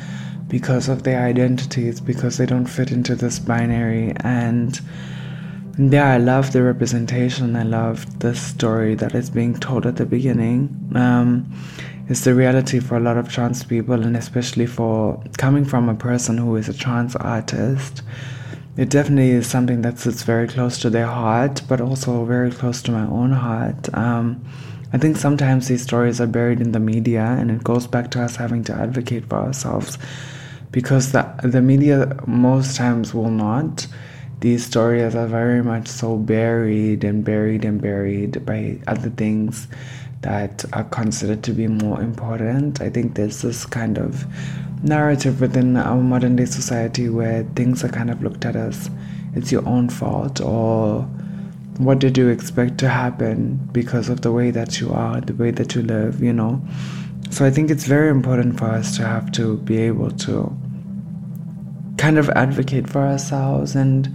because 0.48 0.88
of 0.88 1.04
their 1.04 1.24
identities, 1.24 2.00
because 2.00 2.36
they 2.36 2.46
don't 2.46 2.66
fit 2.66 2.90
into 2.90 3.14
this 3.14 3.38
binary. 3.38 4.12
And 4.20 4.78
yeah, 5.78 6.12
I 6.12 6.18
love 6.18 6.52
the 6.52 6.62
representation. 6.62 7.56
I 7.56 7.62
love 7.62 8.20
the 8.20 8.34
story 8.34 8.94
that 8.96 9.14
is 9.14 9.30
being 9.30 9.54
told 9.54 9.86
at 9.86 9.96
the 9.96 10.06
beginning. 10.06 10.90
Um, 10.94 11.52
is 12.08 12.24
the 12.24 12.34
reality 12.34 12.80
for 12.80 12.96
a 12.96 13.00
lot 13.00 13.16
of 13.16 13.32
trans 13.32 13.64
people, 13.64 14.02
and 14.02 14.16
especially 14.16 14.66
for 14.66 15.22
coming 15.38 15.64
from 15.64 15.88
a 15.88 15.94
person 15.94 16.36
who 16.36 16.54
is 16.56 16.68
a 16.68 16.74
trans 16.74 17.16
artist. 17.16 18.02
It 18.76 18.90
definitely 18.90 19.30
is 19.30 19.46
something 19.46 19.82
that 19.82 19.98
sits 19.98 20.22
very 20.22 20.48
close 20.48 20.78
to 20.80 20.90
their 20.90 21.06
heart, 21.06 21.62
but 21.68 21.80
also 21.80 22.24
very 22.24 22.50
close 22.50 22.82
to 22.82 22.92
my 22.92 23.06
own 23.06 23.32
heart. 23.32 23.92
Um, 23.94 24.44
I 24.92 24.98
think 24.98 25.16
sometimes 25.16 25.68
these 25.68 25.82
stories 25.82 26.20
are 26.20 26.26
buried 26.26 26.60
in 26.60 26.72
the 26.72 26.80
media, 26.80 27.22
and 27.22 27.50
it 27.50 27.64
goes 27.64 27.86
back 27.86 28.10
to 28.12 28.22
us 28.22 28.36
having 28.36 28.64
to 28.64 28.74
advocate 28.74 29.28
for 29.28 29.36
ourselves 29.36 29.98
because 30.72 31.12
the, 31.12 31.22
the 31.42 31.62
media 31.62 32.16
most 32.26 32.76
times 32.76 33.14
will 33.14 33.30
not. 33.30 33.86
These 34.40 34.66
stories 34.66 35.14
are 35.14 35.28
very 35.28 35.62
much 35.62 35.86
so 35.86 36.18
buried 36.18 37.04
and 37.04 37.24
buried 37.24 37.64
and 37.64 37.80
buried 37.80 38.44
by 38.44 38.78
other 38.86 39.08
things 39.10 39.68
that 40.24 40.64
are 40.72 40.84
considered 40.84 41.42
to 41.44 41.52
be 41.52 41.66
more 41.66 42.00
important. 42.00 42.80
I 42.80 42.88
think 42.88 43.14
there's 43.14 43.42
this 43.42 43.66
kind 43.66 43.98
of 43.98 44.24
narrative 44.82 45.42
within 45.42 45.76
our 45.76 46.00
modern 46.00 46.36
day 46.36 46.46
society 46.46 47.10
where 47.10 47.44
things 47.54 47.84
are 47.84 47.90
kind 47.90 48.10
of 48.10 48.22
looked 48.22 48.46
at 48.46 48.56
as 48.56 48.90
it's 49.34 49.52
your 49.52 49.66
own 49.68 49.90
fault 49.90 50.40
or 50.40 51.02
what 51.76 51.98
did 51.98 52.16
you 52.16 52.28
expect 52.28 52.78
to 52.78 52.88
happen 52.88 53.56
because 53.72 54.08
of 54.08 54.22
the 54.22 54.32
way 54.32 54.50
that 54.50 54.80
you 54.80 54.92
are, 54.92 55.20
the 55.20 55.34
way 55.34 55.50
that 55.50 55.74
you 55.74 55.82
live, 55.82 56.22
you 56.22 56.32
know. 56.32 56.62
So 57.30 57.44
I 57.44 57.50
think 57.50 57.70
it's 57.70 57.84
very 57.84 58.08
important 58.08 58.58
for 58.58 58.66
us 58.66 58.96
to 58.96 59.06
have 59.06 59.30
to 59.32 59.58
be 59.58 59.76
able 59.78 60.10
to 60.10 60.56
kind 61.98 62.16
of 62.16 62.30
advocate 62.30 62.88
for 62.88 63.00
ourselves 63.00 63.74
and 63.74 64.14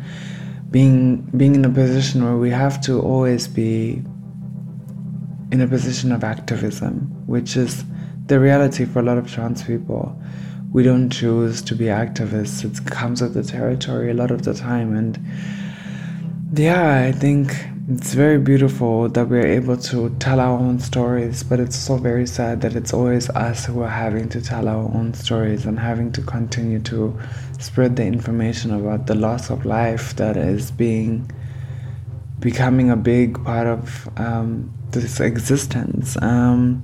being 0.71 1.17
being 1.37 1.53
in 1.53 1.65
a 1.65 1.69
position 1.69 2.23
where 2.23 2.37
we 2.37 2.49
have 2.49 2.81
to 2.81 2.99
always 2.99 3.47
be 3.47 4.01
in 5.51 5.61
a 5.61 5.67
position 5.67 6.11
of 6.11 6.23
activism, 6.23 7.11
which 7.25 7.57
is 7.57 7.83
the 8.27 8.39
reality 8.39 8.85
for 8.85 8.99
a 8.99 9.03
lot 9.03 9.17
of 9.17 9.31
trans 9.31 9.63
people. 9.63 10.15
We 10.71 10.83
don't 10.83 11.09
choose 11.09 11.61
to 11.63 11.75
be 11.75 11.85
activists, 11.85 12.63
it 12.63 12.85
comes 12.85 13.21
with 13.21 13.33
the 13.33 13.43
territory 13.43 14.11
a 14.11 14.13
lot 14.13 14.29
of 14.29 14.43
the 14.43 14.53
time. 14.53 14.95
And 14.95 15.19
yeah, 16.53 17.05
I 17.07 17.11
think 17.11 17.55
it's 17.91 18.13
very 18.13 18.37
beautiful 18.37 19.09
that 19.09 19.27
we're 19.27 19.47
able 19.47 19.75
to 19.75 20.15
tell 20.19 20.39
our 20.39 20.59
own 20.59 20.77
stories, 20.79 21.41
but 21.41 21.59
it's 21.59 21.75
so 21.75 21.97
very 21.97 22.27
sad 22.27 22.61
that 22.61 22.75
it's 22.75 22.93
always 22.93 23.31
us 23.31 23.65
who 23.65 23.81
are 23.81 23.89
having 23.89 24.29
to 24.29 24.41
tell 24.41 24.67
our 24.67 24.91
own 24.93 25.15
stories 25.15 25.65
and 25.65 25.79
having 25.79 26.11
to 26.11 26.21
continue 26.21 26.79
to 26.81 27.19
spread 27.57 27.95
the 27.95 28.05
information 28.05 28.71
about 28.71 29.07
the 29.07 29.15
loss 29.15 29.49
of 29.49 29.65
life 29.65 30.15
that 30.17 30.37
is 30.37 30.69
being 30.69 31.31
becoming 32.39 32.89
a 32.89 32.95
big 32.95 33.43
part 33.43 33.67
of 33.67 34.09
um, 34.17 34.71
this 34.91 35.19
existence. 35.19 36.17
Um, 36.21 36.83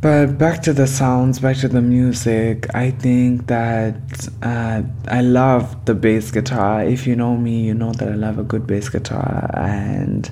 but 0.00 0.38
back 0.38 0.62
to 0.62 0.72
the 0.72 0.86
sounds, 0.86 1.40
back 1.40 1.58
to 1.58 1.68
the 1.68 1.82
music, 1.82 2.74
I 2.74 2.90
think 2.90 3.48
that 3.48 4.28
uh, 4.42 4.82
I 5.08 5.20
love 5.20 5.84
the 5.84 5.94
bass 5.94 6.30
guitar. 6.30 6.82
If 6.82 7.06
you 7.06 7.14
know 7.14 7.36
me, 7.36 7.64
you 7.66 7.74
know 7.74 7.92
that 7.92 8.08
I 8.08 8.14
love 8.14 8.38
a 8.38 8.42
good 8.42 8.66
bass 8.66 8.88
guitar, 8.88 9.50
and 9.52 10.30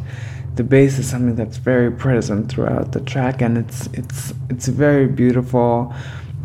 the 0.54 0.64
bass 0.64 0.98
is 0.98 1.06
something 1.06 1.36
that's 1.36 1.58
very 1.58 1.92
present 1.92 2.50
throughout 2.50 2.92
the 2.92 3.00
track, 3.00 3.42
and 3.42 3.58
it's 3.58 3.88
it's 3.92 4.32
it's 4.48 4.68
very 4.68 5.06
beautiful, 5.06 5.94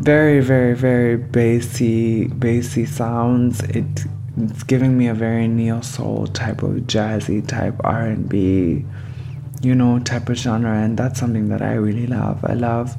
very 0.00 0.40
very 0.40 0.74
very 0.74 1.16
bassy 1.16 2.28
bassy 2.28 2.84
sounds. 2.84 3.62
It 3.62 4.04
it's 4.36 4.62
giving 4.62 4.98
me 4.98 5.08
a 5.08 5.14
very 5.14 5.48
neo 5.48 5.80
soul 5.80 6.26
type 6.26 6.62
of 6.62 6.72
jazzy 6.82 7.46
type 7.46 7.74
R 7.84 8.06
and 8.06 8.28
B 8.28 8.84
you 9.64 9.74
know, 9.74 9.98
type 9.98 10.28
of 10.28 10.36
genre, 10.36 10.72
and 10.72 10.96
that's 10.96 11.18
something 11.18 11.48
that 11.48 11.62
I 11.62 11.74
really 11.74 12.06
love. 12.06 12.44
I 12.44 12.54
love 12.54 12.96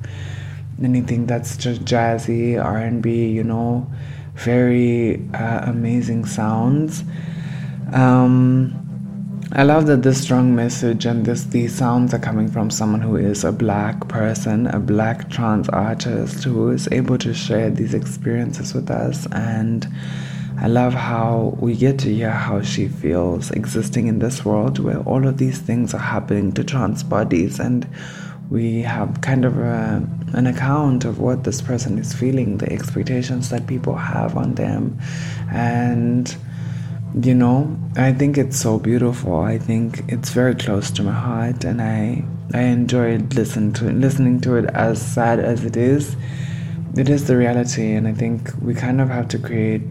anything 0.81 1.27
that's 1.27 1.55
just 1.57 1.85
jazzy, 1.85 2.61
R 2.61 2.77
and 2.77 3.01
B, 3.01 3.27
you 3.27 3.43
know, 3.43 3.89
very 4.33 5.23
uh, 5.33 5.61
amazing 5.69 6.25
sounds. 6.25 7.03
Um, 7.93 8.81
I 9.51 9.63
love 9.63 9.85
that 9.87 10.01
this 10.01 10.21
strong 10.21 10.55
message 10.55 11.05
and 11.05 11.23
this 11.23 11.43
these 11.45 11.73
sounds 11.73 12.13
are 12.13 12.19
coming 12.19 12.49
from 12.49 12.71
someone 12.71 12.99
who 12.99 13.15
is 13.15 13.43
a 13.43 13.51
black 13.51 14.07
person, 14.07 14.67
a 14.67 14.79
black 14.79 15.29
trans 15.29 15.69
artist 15.69 16.43
who 16.43 16.71
is 16.71 16.89
able 16.91 17.17
to 17.19 17.33
share 17.33 17.69
these 17.69 17.93
experiences 17.93 18.73
with 18.73 18.89
us 18.89 19.27
and 19.31 19.87
I 20.57 20.67
love 20.67 20.93
how 20.93 21.57
we 21.59 21.75
get 21.75 21.99
to 21.99 22.13
hear 22.13 22.31
how 22.31 22.61
she 22.61 22.87
feels 22.87 23.51
existing 23.51 24.07
in 24.07 24.19
this 24.19 24.45
world 24.45 24.79
where 24.79 24.99
all 24.99 25.27
of 25.27 25.37
these 25.37 25.59
things 25.59 25.93
are 25.93 25.99
happening 25.99 26.53
to 26.53 26.63
trans 26.63 27.03
bodies 27.03 27.59
and 27.59 27.87
we 28.49 28.81
have 28.81 29.21
kind 29.21 29.43
of 29.43 29.57
a, 29.57 30.07
an 30.33 30.47
account 30.47 31.03
of 31.03 31.19
what 31.19 31.43
this 31.43 31.61
person 31.61 31.97
is 31.97 32.13
feeling, 32.13 32.57
the 32.57 32.71
expectations 32.71 33.49
that 33.49 33.67
people 33.67 33.95
have 33.95 34.37
on 34.37 34.55
them. 34.55 34.99
And, 35.51 36.35
you 37.21 37.33
know, 37.33 37.77
I 37.97 38.13
think 38.13 38.37
it's 38.37 38.57
so 38.57 38.79
beautiful. 38.79 39.41
I 39.41 39.57
think 39.57 40.03
it's 40.07 40.29
very 40.29 40.55
close 40.55 40.89
to 40.91 41.03
my 41.03 41.11
heart 41.11 41.63
and 41.63 41.81
I 41.81 42.23
I 42.53 42.61
enjoyed 42.61 43.33
listening 43.33 43.73
to 43.73 43.85
listening 43.85 44.39
to 44.41 44.55
it 44.55 44.65
as 44.73 45.01
sad 45.01 45.39
as 45.39 45.65
it 45.65 45.75
is. 45.75 46.15
It 46.95 47.09
is 47.09 47.27
the 47.27 47.35
reality 47.35 47.93
and 47.93 48.07
I 48.07 48.13
think 48.13 48.51
we 48.61 48.73
kind 48.73 49.01
of 49.01 49.09
have 49.09 49.27
to 49.29 49.39
create 49.39 49.81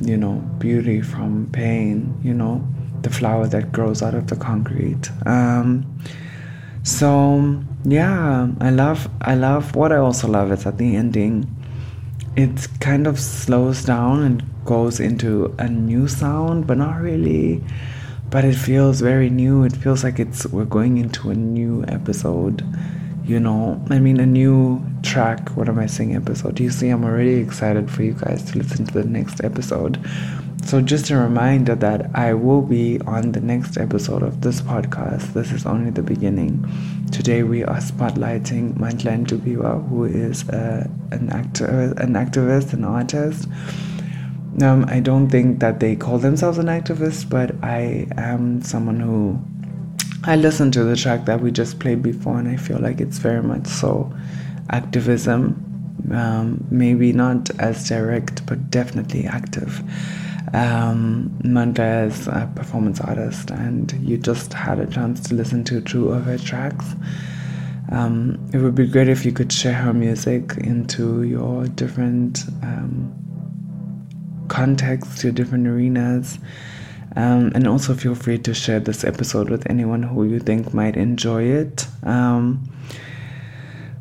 you 0.00 0.16
know, 0.16 0.34
beauty 0.58 1.00
from 1.00 1.48
pain, 1.52 2.14
you 2.22 2.34
know, 2.34 2.66
the 3.02 3.10
flower 3.10 3.46
that 3.46 3.72
grows 3.72 4.02
out 4.02 4.14
of 4.14 4.26
the 4.28 4.36
concrete. 4.36 5.10
Um, 5.26 5.86
so 6.82 7.62
yeah, 7.84 8.48
I 8.60 8.70
love 8.70 9.08
I 9.20 9.34
love 9.34 9.74
what 9.76 9.92
I 9.92 9.96
also 9.96 10.28
love 10.28 10.52
is 10.52 10.66
at 10.66 10.78
the 10.78 10.96
ending 10.96 11.54
it 12.38 12.68
kind 12.78 13.08
of 13.08 13.18
slows 13.18 13.84
down 13.84 14.22
and 14.22 14.64
goes 14.64 15.00
into 15.00 15.52
a 15.58 15.68
new 15.68 16.06
sound, 16.06 16.68
but 16.68 16.78
not 16.78 17.00
really. 17.00 17.60
But 18.30 18.44
it 18.44 18.54
feels 18.54 19.00
very 19.00 19.28
new. 19.28 19.64
It 19.64 19.72
feels 19.72 20.04
like 20.04 20.20
it's 20.20 20.46
we're 20.46 20.64
going 20.64 20.98
into 20.98 21.30
a 21.30 21.34
new 21.34 21.84
episode 21.88 22.64
you 23.28 23.38
know, 23.38 23.80
I 23.90 23.98
mean, 23.98 24.18
a 24.20 24.26
new 24.26 24.82
track. 25.02 25.50
What 25.50 25.68
am 25.68 25.78
I 25.78 25.84
saying? 25.84 26.16
Episode. 26.16 26.58
You 26.58 26.70
see, 26.70 26.88
I'm 26.88 27.04
already 27.04 27.34
excited 27.34 27.90
for 27.90 28.02
you 28.02 28.14
guys 28.14 28.42
to 28.50 28.58
listen 28.58 28.86
to 28.86 28.94
the 28.94 29.04
next 29.04 29.44
episode. 29.44 30.00
So, 30.64 30.80
just 30.80 31.10
a 31.10 31.16
reminder 31.16 31.74
that 31.74 32.10
I 32.14 32.32
will 32.32 32.62
be 32.62 33.00
on 33.02 33.32
the 33.32 33.40
next 33.40 33.76
episode 33.76 34.22
of 34.22 34.40
this 34.40 34.62
podcast. 34.62 35.34
This 35.34 35.52
is 35.52 35.66
only 35.66 35.90
the 35.90 36.02
beginning. 36.02 36.66
Today, 37.12 37.42
we 37.42 37.64
are 37.64 37.76
spotlighting 37.76 38.78
Mandla 38.78 39.22
Ntlubiwa, 39.22 39.86
who 39.90 40.04
is 40.04 40.48
uh, 40.48 40.88
an 41.12 41.28
actor, 41.30 41.94
an 41.98 42.14
activist, 42.14 42.72
an 42.72 42.84
artist. 42.84 43.46
Um, 44.62 44.86
I 44.88 45.00
don't 45.00 45.28
think 45.28 45.60
that 45.60 45.80
they 45.80 45.96
call 45.96 46.18
themselves 46.18 46.56
an 46.56 46.66
activist, 46.66 47.28
but 47.28 47.54
I 47.62 48.08
am 48.16 48.62
someone 48.62 49.00
who 49.00 49.38
I 50.24 50.34
listened 50.36 50.72
to 50.72 50.84
the 50.84 50.96
track 50.96 51.26
that 51.26 51.40
we 51.40 51.52
just 51.52 51.78
played 51.78 52.02
before, 52.02 52.38
and 52.38 52.48
I 52.48 52.56
feel 52.56 52.80
like 52.80 53.00
it's 53.00 53.18
very 53.18 53.42
much 53.42 53.66
so 53.66 54.12
activism. 54.70 55.64
Um, 56.12 56.66
maybe 56.70 57.12
not 57.12 57.50
as 57.60 57.88
direct, 57.88 58.44
but 58.46 58.70
definitely 58.70 59.26
active. 59.26 59.82
Um, 60.54 61.38
is 61.44 62.26
a 62.26 62.50
performance 62.54 63.00
artist, 63.00 63.50
and 63.50 63.92
you 64.00 64.16
just 64.16 64.52
had 64.52 64.80
a 64.80 64.86
chance 64.86 65.20
to 65.28 65.34
listen 65.34 65.62
to 65.64 65.80
two 65.80 66.10
of 66.10 66.24
her 66.24 66.38
tracks. 66.38 66.86
Um, 67.90 68.38
it 68.52 68.58
would 68.58 68.74
be 68.74 68.86
great 68.86 69.08
if 69.08 69.24
you 69.24 69.32
could 69.32 69.52
share 69.52 69.74
her 69.74 69.92
music 69.92 70.54
into 70.58 71.22
your 71.22 71.66
different 71.68 72.44
um, 72.62 73.14
contexts, 74.48 75.22
your 75.22 75.32
different 75.32 75.66
arenas. 75.66 76.38
Um, 77.16 77.52
and 77.54 77.66
also 77.66 77.94
feel 77.94 78.14
free 78.14 78.38
to 78.38 78.54
share 78.54 78.80
this 78.80 79.04
episode 79.04 79.50
with 79.50 79.68
anyone 79.70 80.02
who 80.02 80.24
you 80.24 80.38
think 80.38 80.74
might 80.74 80.96
enjoy 80.96 81.44
it. 81.44 81.86
Um, 82.02 82.70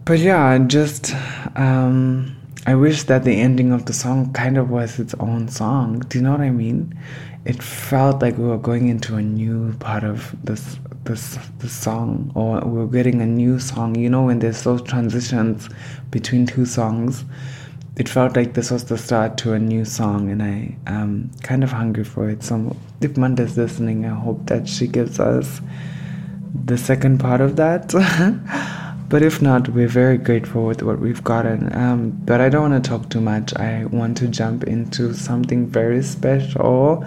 but 0.05 0.19
yeah, 0.19 0.43
I 0.45 0.59
just 0.59 1.13
um, 1.55 2.35
I 2.65 2.75
wish 2.75 3.03
that 3.03 3.23
the 3.23 3.39
ending 3.39 3.71
of 3.71 3.85
the 3.85 3.93
song 3.93 4.33
kind 4.33 4.57
of 4.57 4.69
was 4.69 4.99
its 4.99 5.13
own 5.21 5.47
song. 5.47 5.99
Do 5.99 6.17
you 6.17 6.23
know 6.23 6.31
what 6.31 6.41
I 6.41 6.49
mean? 6.49 6.97
It 7.45 7.63
felt 7.63 8.21
like 8.21 8.37
we 8.37 8.43
were 8.43 8.57
going 8.57 8.89
into 8.89 9.15
a 9.15 9.21
new 9.21 9.73
part 9.79 10.03
of 10.03 10.35
this 10.43 10.77
this 11.05 11.37
this 11.59 11.71
song, 11.71 12.31
or 12.35 12.59
we 12.61 12.79
we're 12.79 12.87
getting 12.87 13.21
a 13.21 13.25
new 13.25 13.59
song. 13.59 13.95
You 13.95 14.09
know, 14.09 14.23
when 14.23 14.39
there's 14.39 14.63
those 14.63 14.81
transitions 14.81 15.69
between 16.11 16.45
two 16.45 16.65
songs 16.65 17.23
it 17.97 18.07
felt 18.07 18.35
like 18.35 18.53
this 18.53 18.69
was 18.69 18.85
the 18.85 18.97
start 18.97 19.37
to 19.39 19.53
a 19.53 19.59
new 19.59 19.83
song, 19.83 20.29
and 20.29 20.43
I 20.43 20.75
am 20.85 21.31
kind 21.41 21.63
of 21.63 21.71
hungry 21.71 22.03
for 22.03 22.29
it. 22.29 22.43
So 22.43 22.75
if 23.01 23.13
Mandla's 23.13 23.57
listening, 23.57 24.05
I 24.05 24.09
hope 24.09 24.45
that 24.45 24.69
she 24.69 24.85
gives 24.85 25.19
us 25.19 25.61
the 26.65 26.77
second 26.77 27.19
part 27.19 27.41
of 27.41 27.55
that. 27.55 27.91
but 29.09 29.23
if 29.23 29.41
not, 29.41 29.69
we're 29.69 29.87
very 29.87 30.19
grateful 30.19 30.67
with 30.67 30.83
what 30.83 30.99
we've 30.99 31.23
gotten. 31.23 31.75
Um, 31.75 32.11
but 32.23 32.39
I 32.39 32.49
don't 32.49 32.69
want 32.69 32.83
to 32.83 32.87
talk 32.87 33.09
too 33.09 33.21
much. 33.21 33.55
I 33.55 33.85
want 33.85 34.15
to 34.17 34.27
jump 34.27 34.65
into 34.65 35.15
something 35.15 35.65
very 35.65 36.03
special. 36.03 37.03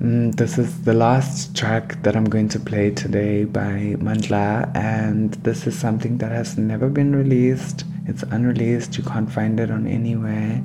Mm, 0.00 0.34
this 0.34 0.58
is 0.58 0.82
the 0.82 0.92
last 0.92 1.56
track 1.56 2.02
that 2.02 2.16
I'm 2.16 2.24
going 2.24 2.48
to 2.48 2.58
play 2.58 2.90
today 2.90 3.44
by 3.44 3.94
Mandla, 3.98 4.74
and 4.74 5.34
this 5.34 5.68
is 5.68 5.78
something 5.78 6.18
that 6.18 6.32
has 6.32 6.58
never 6.58 6.88
been 6.88 7.14
released 7.14 7.84
it's 8.06 8.22
unreleased, 8.24 8.96
you 8.96 9.04
can't 9.04 9.30
find 9.30 9.58
it 9.60 9.70
on 9.70 9.86
anywhere. 9.86 10.62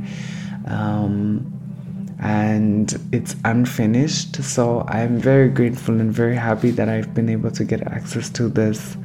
Um, 0.66 1.58
and 2.22 3.00
it's 3.12 3.36
unfinished. 3.46 4.44
So 4.44 4.86
I'm 4.88 5.18
very 5.18 5.50
grateful 5.50 6.00
and 6.00 6.14
very 6.14 6.36
happy 6.36 6.70
that 6.72 6.88
I've 6.88 7.14
been 7.14 7.30
able 7.30 7.52
to 7.52 7.64
get 7.64 7.82
access 7.88 8.30
to 8.32 8.48
this 8.48 8.96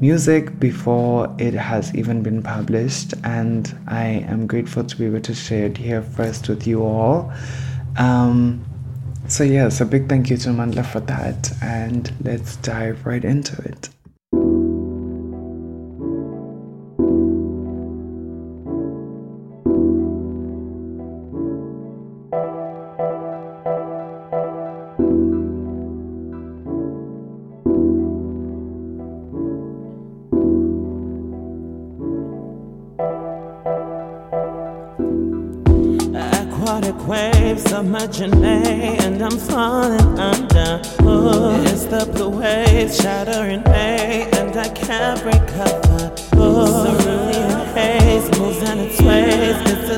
music 0.00 0.58
before 0.58 1.34
it 1.38 1.52
has 1.54 1.94
even 1.94 2.22
been 2.22 2.42
published. 2.42 3.12
And 3.22 3.78
I 3.86 4.24
am 4.28 4.46
grateful 4.46 4.82
to 4.84 4.96
be 4.96 5.06
able 5.06 5.20
to 5.20 5.34
share 5.34 5.66
it 5.66 5.76
here 5.76 6.02
first 6.02 6.48
with 6.48 6.66
you 6.66 6.82
all. 6.82 7.32
Um, 7.98 8.64
so, 9.26 9.44
yes, 9.44 9.82
a 9.82 9.84
big 9.84 10.08
thank 10.08 10.30
you 10.30 10.38
to 10.38 10.48
Mandla 10.48 10.86
for 10.86 11.00
that. 11.00 11.52
And 11.62 12.10
let's 12.24 12.56
dive 12.56 13.04
right 13.04 13.24
into 13.24 13.60
it. 13.62 13.90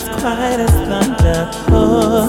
As 0.01 0.21
quiet 0.21 0.61
as 0.61 0.71
thunder. 0.89 1.51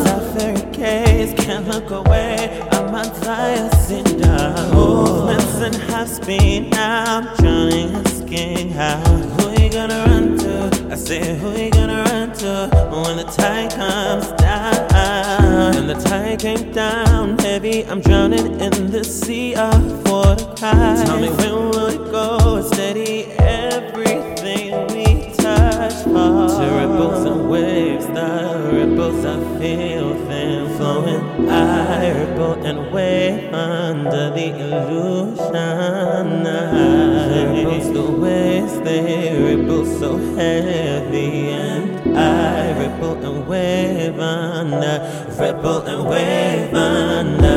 Sapphire 0.03 0.71
gaze 0.71 1.34
can't 1.34 1.67
look 1.67 1.91
away. 1.91 2.62
I'm 2.71 2.93
on 2.93 3.10
fire 3.21 3.69
cinder. 3.71 4.53
Movements 4.73 5.55
in 5.62 5.73
high 5.89 6.05
speed 6.05 6.71
now. 6.71 7.17
I'm 7.17 7.36
drowning 7.38 7.93
in 7.93 8.05
skin. 8.05 8.71
How? 8.71 8.97
Who 8.97 9.62
you 9.62 9.69
gonna 9.69 10.05
run 10.07 10.38
to? 10.39 10.88
I 10.91 10.95
say, 10.95 11.38
who 11.38 11.51
you 11.51 11.69
gonna 11.71 12.03
run 12.03 12.34
to 12.39 12.69
when 13.05 13.17
the 13.17 13.23
tide 13.23 13.71
comes 13.71 14.31
down? 14.41 15.75
And 15.75 15.89
the 15.89 15.95
tide 15.95 16.39
came 16.39 16.71
down 16.71 17.38
heavy. 17.39 17.86
I'm 17.86 18.01
drowning 18.01 18.60
in 18.60 18.91
the 18.91 19.03
sea 19.03 19.55
of. 19.55 20.01
Tell 20.62 21.19
me 21.19 21.29
when 21.29 21.50
under 34.01 34.31
the 34.31 34.47
illusion. 34.65 36.47
I 36.47 37.53
ripples 37.53 37.91
the 37.93 38.11
waves, 38.11 38.79
they 38.81 39.55
ripple 39.55 39.85
so 39.85 40.17
heavy 40.35 41.49
and 41.49 42.17
I 42.17 42.77
ripple 42.79 43.23
and 43.23 43.47
wave 43.47 44.19
under, 44.19 44.95
ripple 45.39 45.81
and 45.83 46.09
wave 46.09 46.73
under. 46.73 47.50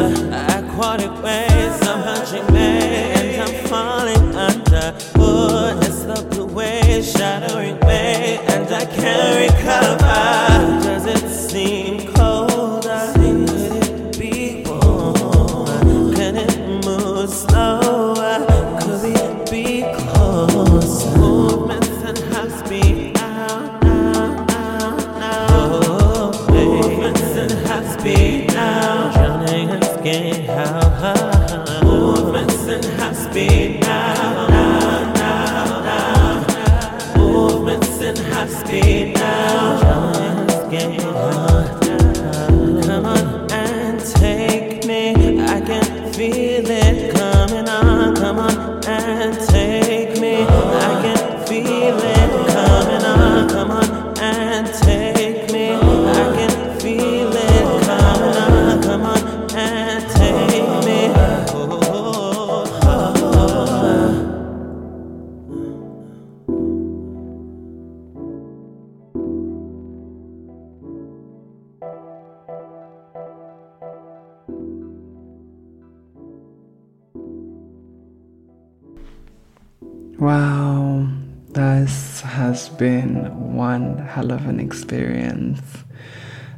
One 83.44 83.98
hell 83.98 84.32
of 84.32 84.46
an 84.46 84.60
experience. 84.60 85.60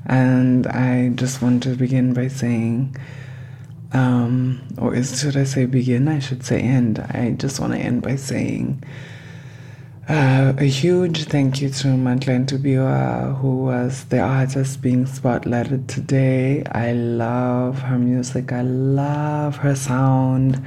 And 0.06 0.66
I 0.66 1.10
just 1.10 1.42
want 1.42 1.62
to 1.64 1.76
begin 1.76 2.14
by 2.14 2.28
saying, 2.28 2.96
um, 3.92 4.60
or 4.78 4.94
is, 4.94 5.20
should 5.20 5.36
I 5.36 5.44
say 5.44 5.66
begin? 5.66 6.08
I 6.08 6.20
should 6.20 6.44
say 6.44 6.60
end. 6.60 6.98
I 6.98 7.34
just 7.38 7.60
want 7.60 7.72
to 7.72 7.78
end 7.78 8.02
by 8.02 8.16
saying 8.16 8.82
uh, 10.08 10.52
a 10.58 10.64
huge 10.64 11.24
thank 11.24 11.60
you 11.60 11.68
to 11.68 11.88
Mandla 11.88 12.46
Ntubiwa, 12.46 13.36
who 13.40 13.64
was 13.64 14.04
the 14.04 14.20
artist 14.20 14.80
being 14.80 15.04
spotlighted 15.04 15.88
today. 15.88 16.62
I 16.70 16.92
love 16.92 17.80
her 17.80 17.98
music, 17.98 18.52
I 18.52 18.62
love 18.62 19.56
her 19.56 19.74
sound. 19.74 20.64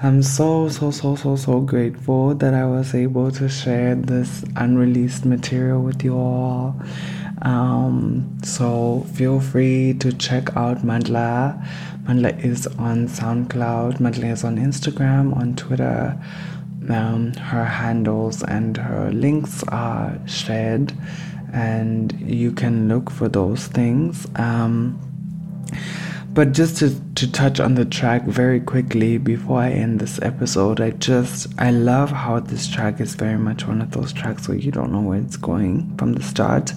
I'm 0.00 0.22
so, 0.22 0.68
so, 0.68 0.92
so, 0.92 1.16
so, 1.16 1.34
so 1.34 1.60
grateful 1.60 2.32
that 2.36 2.54
I 2.54 2.64
was 2.66 2.94
able 2.94 3.32
to 3.32 3.48
share 3.48 3.96
this 3.96 4.44
unreleased 4.54 5.24
material 5.24 5.82
with 5.82 6.04
you 6.04 6.16
all. 6.16 6.80
Um, 7.42 8.38
so 8.44 9.04
feel 9.14 9.40
free 9.40 9.94
to 9.94 10.12
check 10.12 10.56
out 10.56 10.78
Mandla. 10.78 11.60
Mandla 12.04 12.44
is 12.44 12.68
on 12.78 13.08
SoundCloud, 13.08 13.98
Mandla 13.98 14.30
is 14.30 14.44
on 14.44 14.56
Instagram, 14.56 15.36
on 15.36 15.56
Twitter. 15.56 16.16
Um, 16.88 17.32
her 17.34 17.64
handles 17.64 18.44
and 18.44 18.76
her 18.76 19.10
links 19.10 19.64
are 19.64 20.16
shared, 20.26 20.92
and 21.52 22.12
you 22.20 22.52
can 22.52 22.88
look 22.88 23.10
for 23.10 23.28
those 23.28 23.66
things. 23.66 24.28
Um, 24.36 25.00
but 26.38 26.52
just 26.52 26.76
to, 26.76 26.94
to 27.16 27.32
touch 27.32 27.58
on 27.58 27.74
the 27.74 27.84
track 27.84 28.22
very 28.22 28.60
quickly 28.60 29.18
before 29.18 29.58
I 29.58 29.70
end 29.72 29.98
this 29.98 30.22
episode, 30.22 30.80
I 30.80 30.90
just 30.90 31.48
I 31.58 31.72
love 31.72 32.12
how 32.12 32.38
this 32.38 32.68
track 32.68 33.00
is 33.00 33.16
very 33.16 33.36
much 33.36 33.66
one 33.66 33.82
of 33.82 33.90
those 33.90 34.12
tracks 34.12 34.46
where 34.46 34.56
you 34.56 34.70
don't 34.70 34.92
know 34.92 35.00
where 35.00 35.18
it's 35.18 35.36
going 35.36 35.92
from 35.96 36.12
the 36.12 36.22
start. 36.22 36.72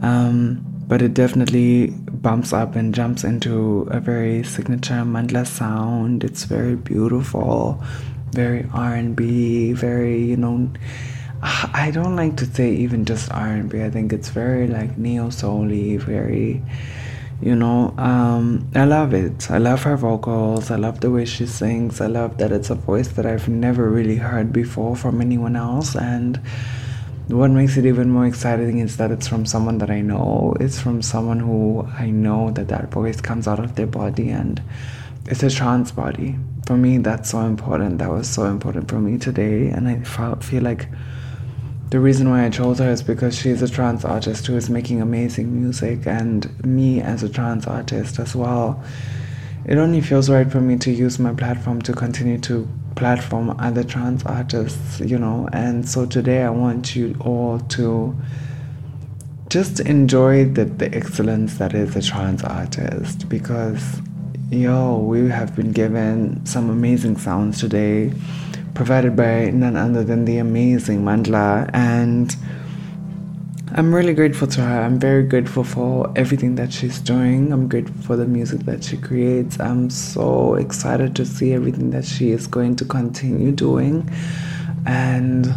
Um, 0.00 0.64
but 0.86 1.02
it 1.02 1.12
definitely 1.12 1.88
bumps 1.88 2.52
up 2.52 2.76
and 2.76 2.94
jumps 2.94 3.24
into 3.24 3.88
a 3.90 3.98
very 3.98 4.44
signature 4.44 5.02
mandla 5.02 5.44
sound. 5.44 6.22
It's 6.22 6.44
very 6.44 6.76
beautiful, 6.76 7.82
very 8.30 8.64
R&B, 8.72 9.72
very 9.72 10.22
you 10.22 10.36
know. 10.36 10.70
I 11.42 11.90
don't 11.92 12.14
like 12.14 12.36
to 12.36 12.46
say 12.46 12.72
even 12.72 13.04
just 13.06 13.32
R&B. 13.32 13.82
I 13.82 13.90
think 13.90 14.12
it's 14.12 14.28
very 14.28 14.68
like 14.68 14.96
neo 14.96 15.30
soul-y, 15.30 15.96
very 15.96 16.62
you 17.44 17.54
know 17.54 17.94
um, 17.98 18.66
i 18.74 18.84
love 18.86 19.12
it. 19.12 19.50
I 19.50 19.58
love 19.58 19.82
her 19.82 19.98
vocals. 19.98 20.70
I 20.70 20.76
love 20.76 21.00
the 21.00 21.10
way 21.10 21.26
she 21.26 21.44
sings. 21.44 22.00
I 22.00 22.06
love 22.06 22.38
that 22.38 22.50
it's 22.52 22.70
a 22.70 22.74
voice 22.74 23.08
that 23.08 23.26
i've 23.26 23.48
never 23.48 23.90
really 23.90 24.16
heard 24.16 24.50
before 24.50 24.96
from 24.96 25.20
anyone 25.20 25.54
else. 25.54 25.94
And 25.94 26.40
what 27.28 27.50
makes 27.50 27.76
it 27.76 27.84
even 27.84 28.08
more 28.10 28.26
exciting 28.26 28.78
is 28.78 28.96
that 28.96 29.10
it's 29.10 29.28
from 29.28 29.44
someone 29.44 29.76
that 29.78 29.90
i 29.90 30.00
know. 30.00 30.54
It's 30.58 30.80
from 30.80 31.02
someone 31.02 31.38
who 31.38 31.86
i 31.98 32.08
know 32.08 32.50
that 32.52 32.68
that 32.68 32.90
voice 32.90 33.20
comes 33.20 33.46
out 33.46 33.60
of 33.60 33.74
their 33.76 33.86
body 33.86 34.30
and 34.30 34.62
it's 35.26 35.42
a 35.42 35.50
trans 35.50 35.92
body. 35.92 36.36
For 36.66 36.78
me 36.78 36.96
that's 36.96 37.28
so 37.28 37.40
important. 37.40 37.98
That 37.98 38.08
was 38.08 38.26
so 38.26 38.44
important 38.46 38.88
for 38.88 39.00
me 39.00 39.18
today. 39.18 39.68
And 39.68 39.86
i 39.86 40.00
felt, 40.00 40.42
feel 40.42 40.62
like 40.62 40.88
the 41.94 42.00
reason 42.00 42.28
why 42.28 42.44
I 42.44 42.50
chose 42.50 42.80
her 42.80 42.90
is 42.90 43.04
because 43.04 43.38
she's 43.38 43.62
a 43.62 43.68
trans 43.68 44.04
artist 44.04 44.48
who 44.48 44.56
is 44.56 44.68
making 44.68 45.00
amazing 45.00 45.62
music, 45.62 46.08
and 46.08 46.66
me 46.66 47.00
as 47.00 47.22
a 47.22 47.28
trans 47.28 47.68
artist 47.68 48.18
as 48.18 48.34
well. 48.34 48.82
It 49.64 49.78
only 49.78 50.00
feels 50.00 50.28
right 50.28 50.50
for 50.50 50.60
me 50.60 50.76
to 50.78 50.90
use 50.90 51.20
my 51.20 51.32
platform 51.32 51.80
to 51.82 51.92
continue 51.92 52.38
to 52.38 52.68
platform 52.96 53.50
other 53.60 53.84
trans 53.84 54.24
artists, 54.24 54.98
you 54.98 55.20
know. 55.20 55.48
And 55.52 55.88
so 55.88 56.04
today 56.04 56.42
I 56.42 56.50
want 56.50 56.96
you 56.96 57.14
all 57.20 57.60
to 57.60 58.20
just 59.48 59.78
enjoy 59.78 60.46
the, 60.46 60.64
the 60.64 60.92
excellence 60.92 61.58
that 61.58 61.74
is 61.74 61.94
a 61.94 62.02
trans 62.02 62.42
artist 62.42 63.28
because, 63.28 64.00
yo, 64.50 64.98
we 64.98 65.28
have 65.28 65.54
been 65.54 65.70
given 65.70 66.44
some 66.44 66.70
amazing 66.70 67.18
sounds 67.18 67.60
today 67.60 68.12
provided 68.74 69.16
by 69.16 69.50
none 69.50 69.76
other 69.76 70.04
than 70.04 70.24
the 70.24 70.38
amazing 70.38 71.04
Mandla. 71.04 71.70
And 71.72 72.34
I'm 73.76 73.94
really 73.94 74.14
grateful 74.14 74.46
to 74.48 74.60
her. 74.60 74.82
I'm 74.82 74.98
very 74.98 75.24
grateful 75.24 75.64
for 75.64 76.12
everything 76.14 76.56
that 76.56 76.72
she's 76.72 77.00
doing. 77.00 77.52
I'm 77.52 77.68
grateful 77.68 78.00
for 78.02 78.16
the 78.16 78.26
music 78.26 78.60
that 78.66 78.84
she 78.84 78.96
creates. 78.96 79.58
I'm 79.58 79.90
so 79.90 80.54
excited 80.54 81.16
to 81.16 81.24
see 81.24 81.52
everything 81.52 81.90
that 81.90 82.04
she 82.04 82.30
is 82.30 82.46
going 82.46 82.76
to 82.76 82.84
continue 82.84 83.52
doing. 83.52 84.08
And 84.86 85.54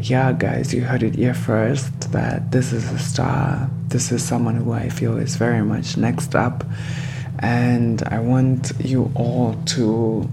yeah, 0.00 0.32
guys, 0.32 0.72
you 0.72 0.82
heard 0.82 1.02
it 1.02 1.14
here 1.16 1.34
first 1.34 2.12
that 2.12 2.52
this 2.52 2.72
is 2.72 2.90
a 2.90 2.98
star. 2.98 3.70
This 3.88 4.12
is 4.12 4.24
someone 4.24 4.56
who 4.56 4.72
I 4.72 4.88
feel 4.88 5.16
is 5.16 5.36
very 5.36 5.62
much 5.62 5.96
next 5.96 6.34
up. 6.34 6.64
And 7.40 8.02
I 8.04 8.20
want 8.20 8.72
you 8.78 9.10
all 9.14 9.54
to 9.66 10.28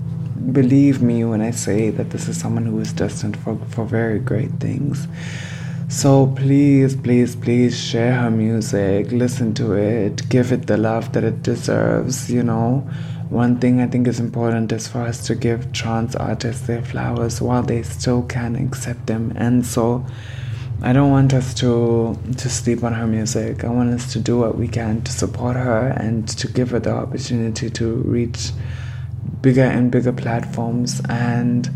believe 0.51 1.01
me 1.01 1.25
when 1.25 1.41
I 1.41 1.51
say 1.51 1.89
that 1.91 2.09
this 2.09 2.27
is 2.27 2.39
someone 2.39 2.65
who 2.65 2.79
is 2.79 2.93
destined 2.93 3.37
for, 3.37 3.57
for 3.69 3.85
very 3.85 4.19
great 4.19 4.51
things. 4.59 5.07
So 5.89 6.27
please, 6.35 6.95
please, 6.95 7.35
please 7.35 7.77
share 7.77 8.13
her 8.13 8.29
music, 8.29 9.11
listen 9.11 9.53
to 9.55 9.73
it, 9.73 10.29
give 10.29 10.51
it 10.51 10.67
the 10.67 10.77
love 10.77 11.13
that 11.13 11.23
it 11.23 11.41
deserves, 11.41 12.31
you 12.31 12.43
know. 12.43 12.87
One 13.29 13.59
thing 13.59 13.81
I 13.81 13.87
think 13.87 14.07
is 14.07 14.19
important 14.19 14.71
is 14.71 14.87
for 14.87 15.01
us 15.01 15.25
to 15.27 15.35
give 15.35 15.71
trans 15.71 16.15
artists 16.15 16.67
their 16.67 16.83
flowers 16.83 17.41
while 17.41 17.63
they 17.63 17.83
still 17.83 18.23
can 18.23 18.55
accept 18.55 19.07
them. 19.07 19.33
And 19.35 19.65
so 19.65 20.05
I 20.81 20.93
don't 20.93 21.11
want 21.11 21.33
us 21.33 21.53
to 21.55 22.17
to 22.37 22.49
sleep 22.49 22.83
on 22.83 22.93
her 22.93 23.05
music. 23.05 23.63
I 23.63 23.69
want 23.69 23.93
us 23.93 24.13
to 24.13 24.19
do 24.19 24.37
what 24.37 24.57
we 24.57 24.67
can 24.67 25.01
to 25.01 25.11
support 25.11 25.57
her 25.57 25.87
and 25.97 26.27
to 26.27 26.47
give 26.47 26.69
her 26.69 26.79
the 26.79 26.91
opportunity 26.91 27.69
to 27.71 27.95
reach 27.95 28.51
bigger 29.41 29.63
and 29.63 29.91
bigger 29.91 30.13
platforms 30.13 31.01
and 31.09 31.69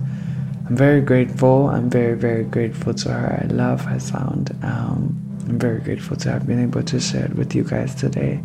I'm 0.66 0.78
very 0.78 1.02
grateful. 1.02 1.68
I'm 1.68 1.90
very, 1.90 2.16
very 2.16 2.46
grateful 2.46 2.94
to 2.94 3.10
her. 3.10 3.44
I 3.44 3.54
love 3.54 3.84
her 3.86 4.00
sound. 4.00 4.58
Um, 4.64 5.20
I'm 5.48 5.60
very 5.60 5.82
grateful 5.82 6.16
to 6.18 6.32
have 6.32 6.48
been 6.48 6.62
able 6.62 6.84
to 6.84 7.00
share 7.02 7.26
it 7.26 7.36
with 7.36 7.54
you 7.54 7.66
guys 7.66 7.94
today. 7.94 8.42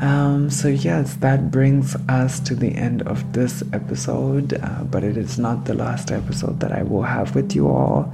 Um, 0.00 0.50
so, 0.50 0.68
yes, 0.68 1.14
that 1.16 1.50
brings 1.50 1.96
us 2.08 2.38
to 2.40 2.54
the 2.54 2.74
end 2.76 3.02
of 3.02 3.32
this 3.32 3.64
episode, 3.72 4.54
uh, 4.62 4.84
but 4.84 5.02
it 5.02 5.16
is 5.16 5.38
not 5.38 5.64
the 5.64 5.74
last 5.74 6.12
episode 6.12 6.60
that 6.60 6.70
I 6.70 6.82
will 6.82 7.02
have 7.02 7.34
with 7.34 7.56
you 7.56 7.68
all. 7.68 8.12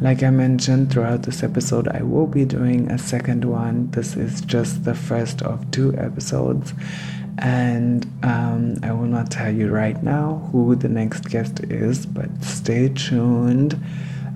Like 0.00 0.22
I 0.22 0.30
mentioned 0.30 0.92
throughout 0.92 1.22
this 1.22 1.42
episode, 1.42 1.88
I 1.88 2.02
will 2.02 2.26
be 2.26 2.44
doing 2.44 2.90
a 2.90 2.98
second 2.98 3.44
one. 3.44 3.90
This 3.92 4.16
is 4.16 4.40
just 4.42 4.84
the 4.84 4.94
first 4.94 5.40
of 5.42 5.70
two 5.70 5.96
episodes 5.96 6.74
and 7.38 8.04
um, 8.22 8.76
I 8.82 8.92
will 8.92 9.06
not 9.06 9.30
tell 9.30 9.52
you 9.52 9.70
right 9.70 10.00
now 10.02 10.48
who 10.50 10.74
the 10.74 10.88
next 10.88 11.28
guest 11.28 11.60
is, 11.64 12.06
but 12.06 12.28
stay 12.42 12.88
tuned. 12.88 13.80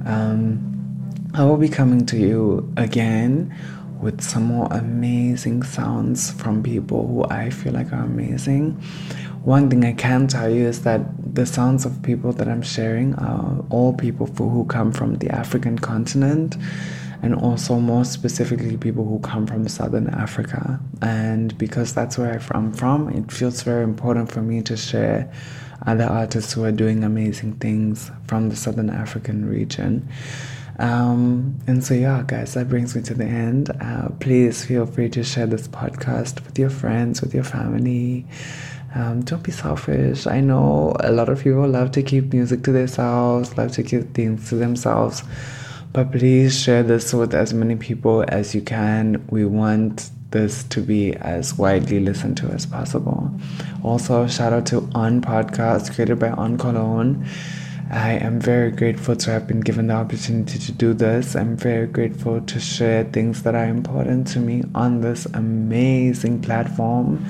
Um, 0.07 0.71
I 1.35 1.45
will 1.45 1.57
be 1.57 1.69
coming 1.69 2.07
to 2.07 2.17
you 2.17 2.73
again 2.77 3.55
with 4.01 4.21
some 4.21 4.45
more 4.45 4.69
amazing 4.71 5.63
sounds 5.63 6.31
from 6.33 6.63
people 6.63 7.07
who 7.07 7.25
I 7.25 7.51
feel 7.51 7.73
like 7.73 7.93
are 7.93 8.05
amazing. 8.05 8.73
one 9.45 9.69
thing 9.69 9.85
I 9.85 9.93
can 9.93 10.27
tell 10.27 10.49
you 10.49 10.67
is 10.67 10.83
that 10.83 11.01
the 11.35 11.45
sounds 11.45 11.85
of 11.85 12.03
people 12.03 12.33
that 12.33 12.49
I'm 12.49 12.63
sharing 12.63 13.15
are 13.17 13.65
all 13.71 13.93
people 13.93 14.27
who 14.27 14.65
come 14.65 14.93
from 14.93 15.17
the 15.17 15.29
African 15.31 15.79
continent 15.79 16.57
and 17.25 17.35
also 17.35 17.81
more 17.81 18.05
specifically 18.05 18.77
people 18.77 19.03
who 19.03 19.19
come 19.21 19.47
from 19.47 19.67
southern 19.67 20.09
Africa. 20.11 20.79
And 21.01 21.57
because 21.57 21.95
that's 21.95 22.19
where 22.19 22.39
I'm 22.51 22.71
from, 22.71 23.09
it 23.09 23.33
feels 23.33 23.63
very 23.63 23.83
important 23.83 24.31
for 24.31 24.43
me 24.43 24.61
to 24.61 24.77
share 24.77 25.33
other 25.87 26.05
artists 26.05 26.53
who 26.53 26.65
are 26.65 26.73
doing 26.73 27.03
amazing 27.03 27.55
things 27.55 28.11
from 28.27 28.51
the 28.51 28.57
southern 28.57 28.91
African 28.91 29.49
region. 29.49 30.07
Um, 30.79 31.59
and 31.67 31.83
so, 31.83 31.95
yeah, 31.95 32.23
guys, 32.27 32.53
that 32.55 32.69
brings 32.69 32.95
me 32.95 33.01
to 33.03 33.15
the 33.15 33.25
end. 33.25 33.71
Uh, 33.81 34.11
please 34.21 34.63
feel 34.63 34.85
free 34.85 35.09
to 35.09 35.25
share 35.25 35.47
this 35.47 35.67
podcast 35.67 36.45
with 36.45 36.59
your 36.59 36.69
friends, 36.71 37.23
with 37.23 37.33
your 37.33 37.45
family. 37.45 38.27
Um, 38.95 39.23
don't 39.23 39.43
be 39.43 39.51
selfish. 39.51 40.27
I 40.27 40.41
know 40.41 40.95
a 41.01 41.11
lot 41.11 41.31
of 41.31 41.43
people 41.43 41.67
love 41.67 41.91
to 41.93 42.03
keep 42.03 42.35
music 42.35 42.65
to 42.65 42.73
themselves, 42.73 43.57
love 43.57 43.73
to 43.73 43.83
keep 43.83 44.13
things 44.13 44.51
to 44.51 44.57
themselves. 44.57 45.23
But 45.95 46.11
please 46.11 46.61
share 46.61 46.83
this 46.83 47.15
with 47.15 47.33
as 47.35 47.55
many 47.55 47.77
people 47.77 48.25
as 48.27 48.53
you 48.53 48.63
can. 48.63 49.25
We 49.31 49.45
want 49.45 50.11
this 50.33 50.65
to 50.65 50.81
be 50.81 51.15
as 51.15 51.57
widely 51.57 52.01
listened 52.01 52.37
to 52.39 52.49
as 52.49 52.67
possible. 52.67 53.31
Also, 53.85 54.27
shout 54.27 54.53
out 54.53 54.67
to 54.67 54.91
On 54.97 55.21
Podcast, 55.21 55.95
created 55.95 56.19
by 56.19 56.31
On 56.31 56.59
Cologne. 56.59 57.25
I 57.93 58.15
am 58.15 58.41
very 58.41 58.73
grateful 58.73 59.15
to 59.15 59.31
have 59.31 59.47
been 59.47 59.61
given 59.61 59.87
the 59.87 59.95
opportunity 59.95 60.59
to 60.59 60.73
do 60.73 60.95
this. 60.95 61.37
I'm 61.37 61.57
very 61.57 61.87
grateful 61.87 62.41
to 62.41 62.59
share 62.59 63.05
things 63.05 63.45
that 63.45 63.55
are 63.55 63.67
important 63.67 64.27
to 64.29 64.41
me 64.41 64.65
on 64.75 65.01
this 65.01 65.27
amazing 65.27 66.43
platform. 66.43 67.25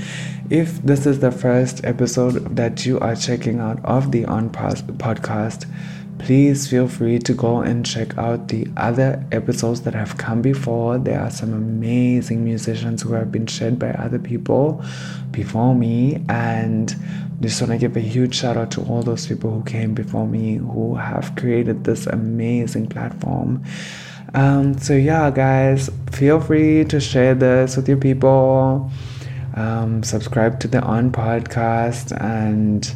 If 0.49 0.81
this 0.81 1.05
is 1.05 1.19
the 1.19 1.33
first 1.33 1.85
episode 1.85 2.57
that 2.57 2.87
you 2.87 2.99
are 3.01 3.15
checking 3.15 3.61
out 3.61 3.85
of 3.85 4.11
the 4.11 4.25
On 4.25 4.49
Podcast, 4.49 5.71
please 6.25 6.67
feel 6.67 6.89
free 6.89 7.19
to 7.19 7.35
go 7.35 7.61
and 7.61 7.85
check 7.85 8.17
out 8.17 8.49
the 8.49 8.67
other 8.79 9.23
episodes 9.31 9.83
that 9.83 9.93
have 9.93 10.17
come 10.17 10.41
before. 10.41 10.97
There 10.97 11.21
are 11.21 11.31
some 11.31 11.53
amazing 11.53 12.43
musicians 12.43 13.03
who 13.03 13.13
have 13.13 13.31
been 13.31 13.47
shared 13.47 13.79
by 13.79 13.91
other 13.91 14.19
people 14.19 14.83
before 15.33 15.75
me, 15.75 16.25
and 16.31 16.97
just 17.43 17.61
want 17.61 17.73
to 17.73 17.79
give 17.79 17.95
a 17.99 18.01
huge 18.01 18.35
shout 18.35 18.57
out 18.57 18.71
to 18.71 18.81
all 18.85 19.03
those 19.03 19.27
people 19.27 19.51
who 19.51 19.63
came 19.65 19.93
before 19.93 20.27
me 20.27 20.57
who 20.57 20.95
have 20.95 21.37
created 21.37 21.85
this 21.85 22.07
amazing 22.07 22.87
platform. 22.87 23.63
Um, 24.33 24.79
so, 24.79 24.95
yeah, 24.95 25.31
guys, 25.31 25.91
feel 26.11 26.41
free 26.41 26.87
to 26.87 27.01
share 27.01 27.35
this 27.35 27.77
with 27.77 27.87
your 27.87 27.99
people. 27.99 28.91
Um, 29.57 30.03
subscribe 30.03 30.59
to 30.61 30.69
the 30.69 30.81
On 30.81 31.13
podcast 31.13 32.19
and 32.19 32.95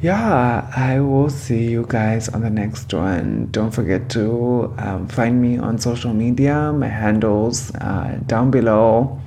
yeah, 0.00 0.70
I 0.76 1.00
will 1.00 1.30
see 1.30 1.68
you 1.68 1.84
guys 1.88 2.28
on 2.28 2.42
the 2.42 2.50
next 2.50 2.92
one. 2.94 3.48
Don't 3.50 3.70
forget 3.70 4.08
to 4.10 4.72
um, 4.78 5.08
find 5.08 5.42
me 5.42 5.58
on 5.58 5.78
social 5.78 6.14
media. 6.14 6.72
My 6.72 6.88
handles 6.88 7.74
uh, 7.76 8.18
down 8.26 8.50
below. 8.50 9.20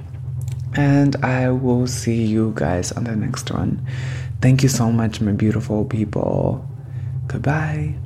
And 0.76 1.18
I 1.18 1.50
will 1.52 1.88
see 1.88 2.24
you 2.24 2.54
guys 2.56 2.94
on 2.94 3.04
the 3.04 3.16
next 3.16 3.52
one. 3.52 3.86
Thank 4.42 4.64
you 4.64 4.70
so 4.70 4.92
much, 4.92 5.20
my 5.20 5.34
beautiful 5.34 5.84
people. 5.84 6.66
Goodbye. 7.28 8.01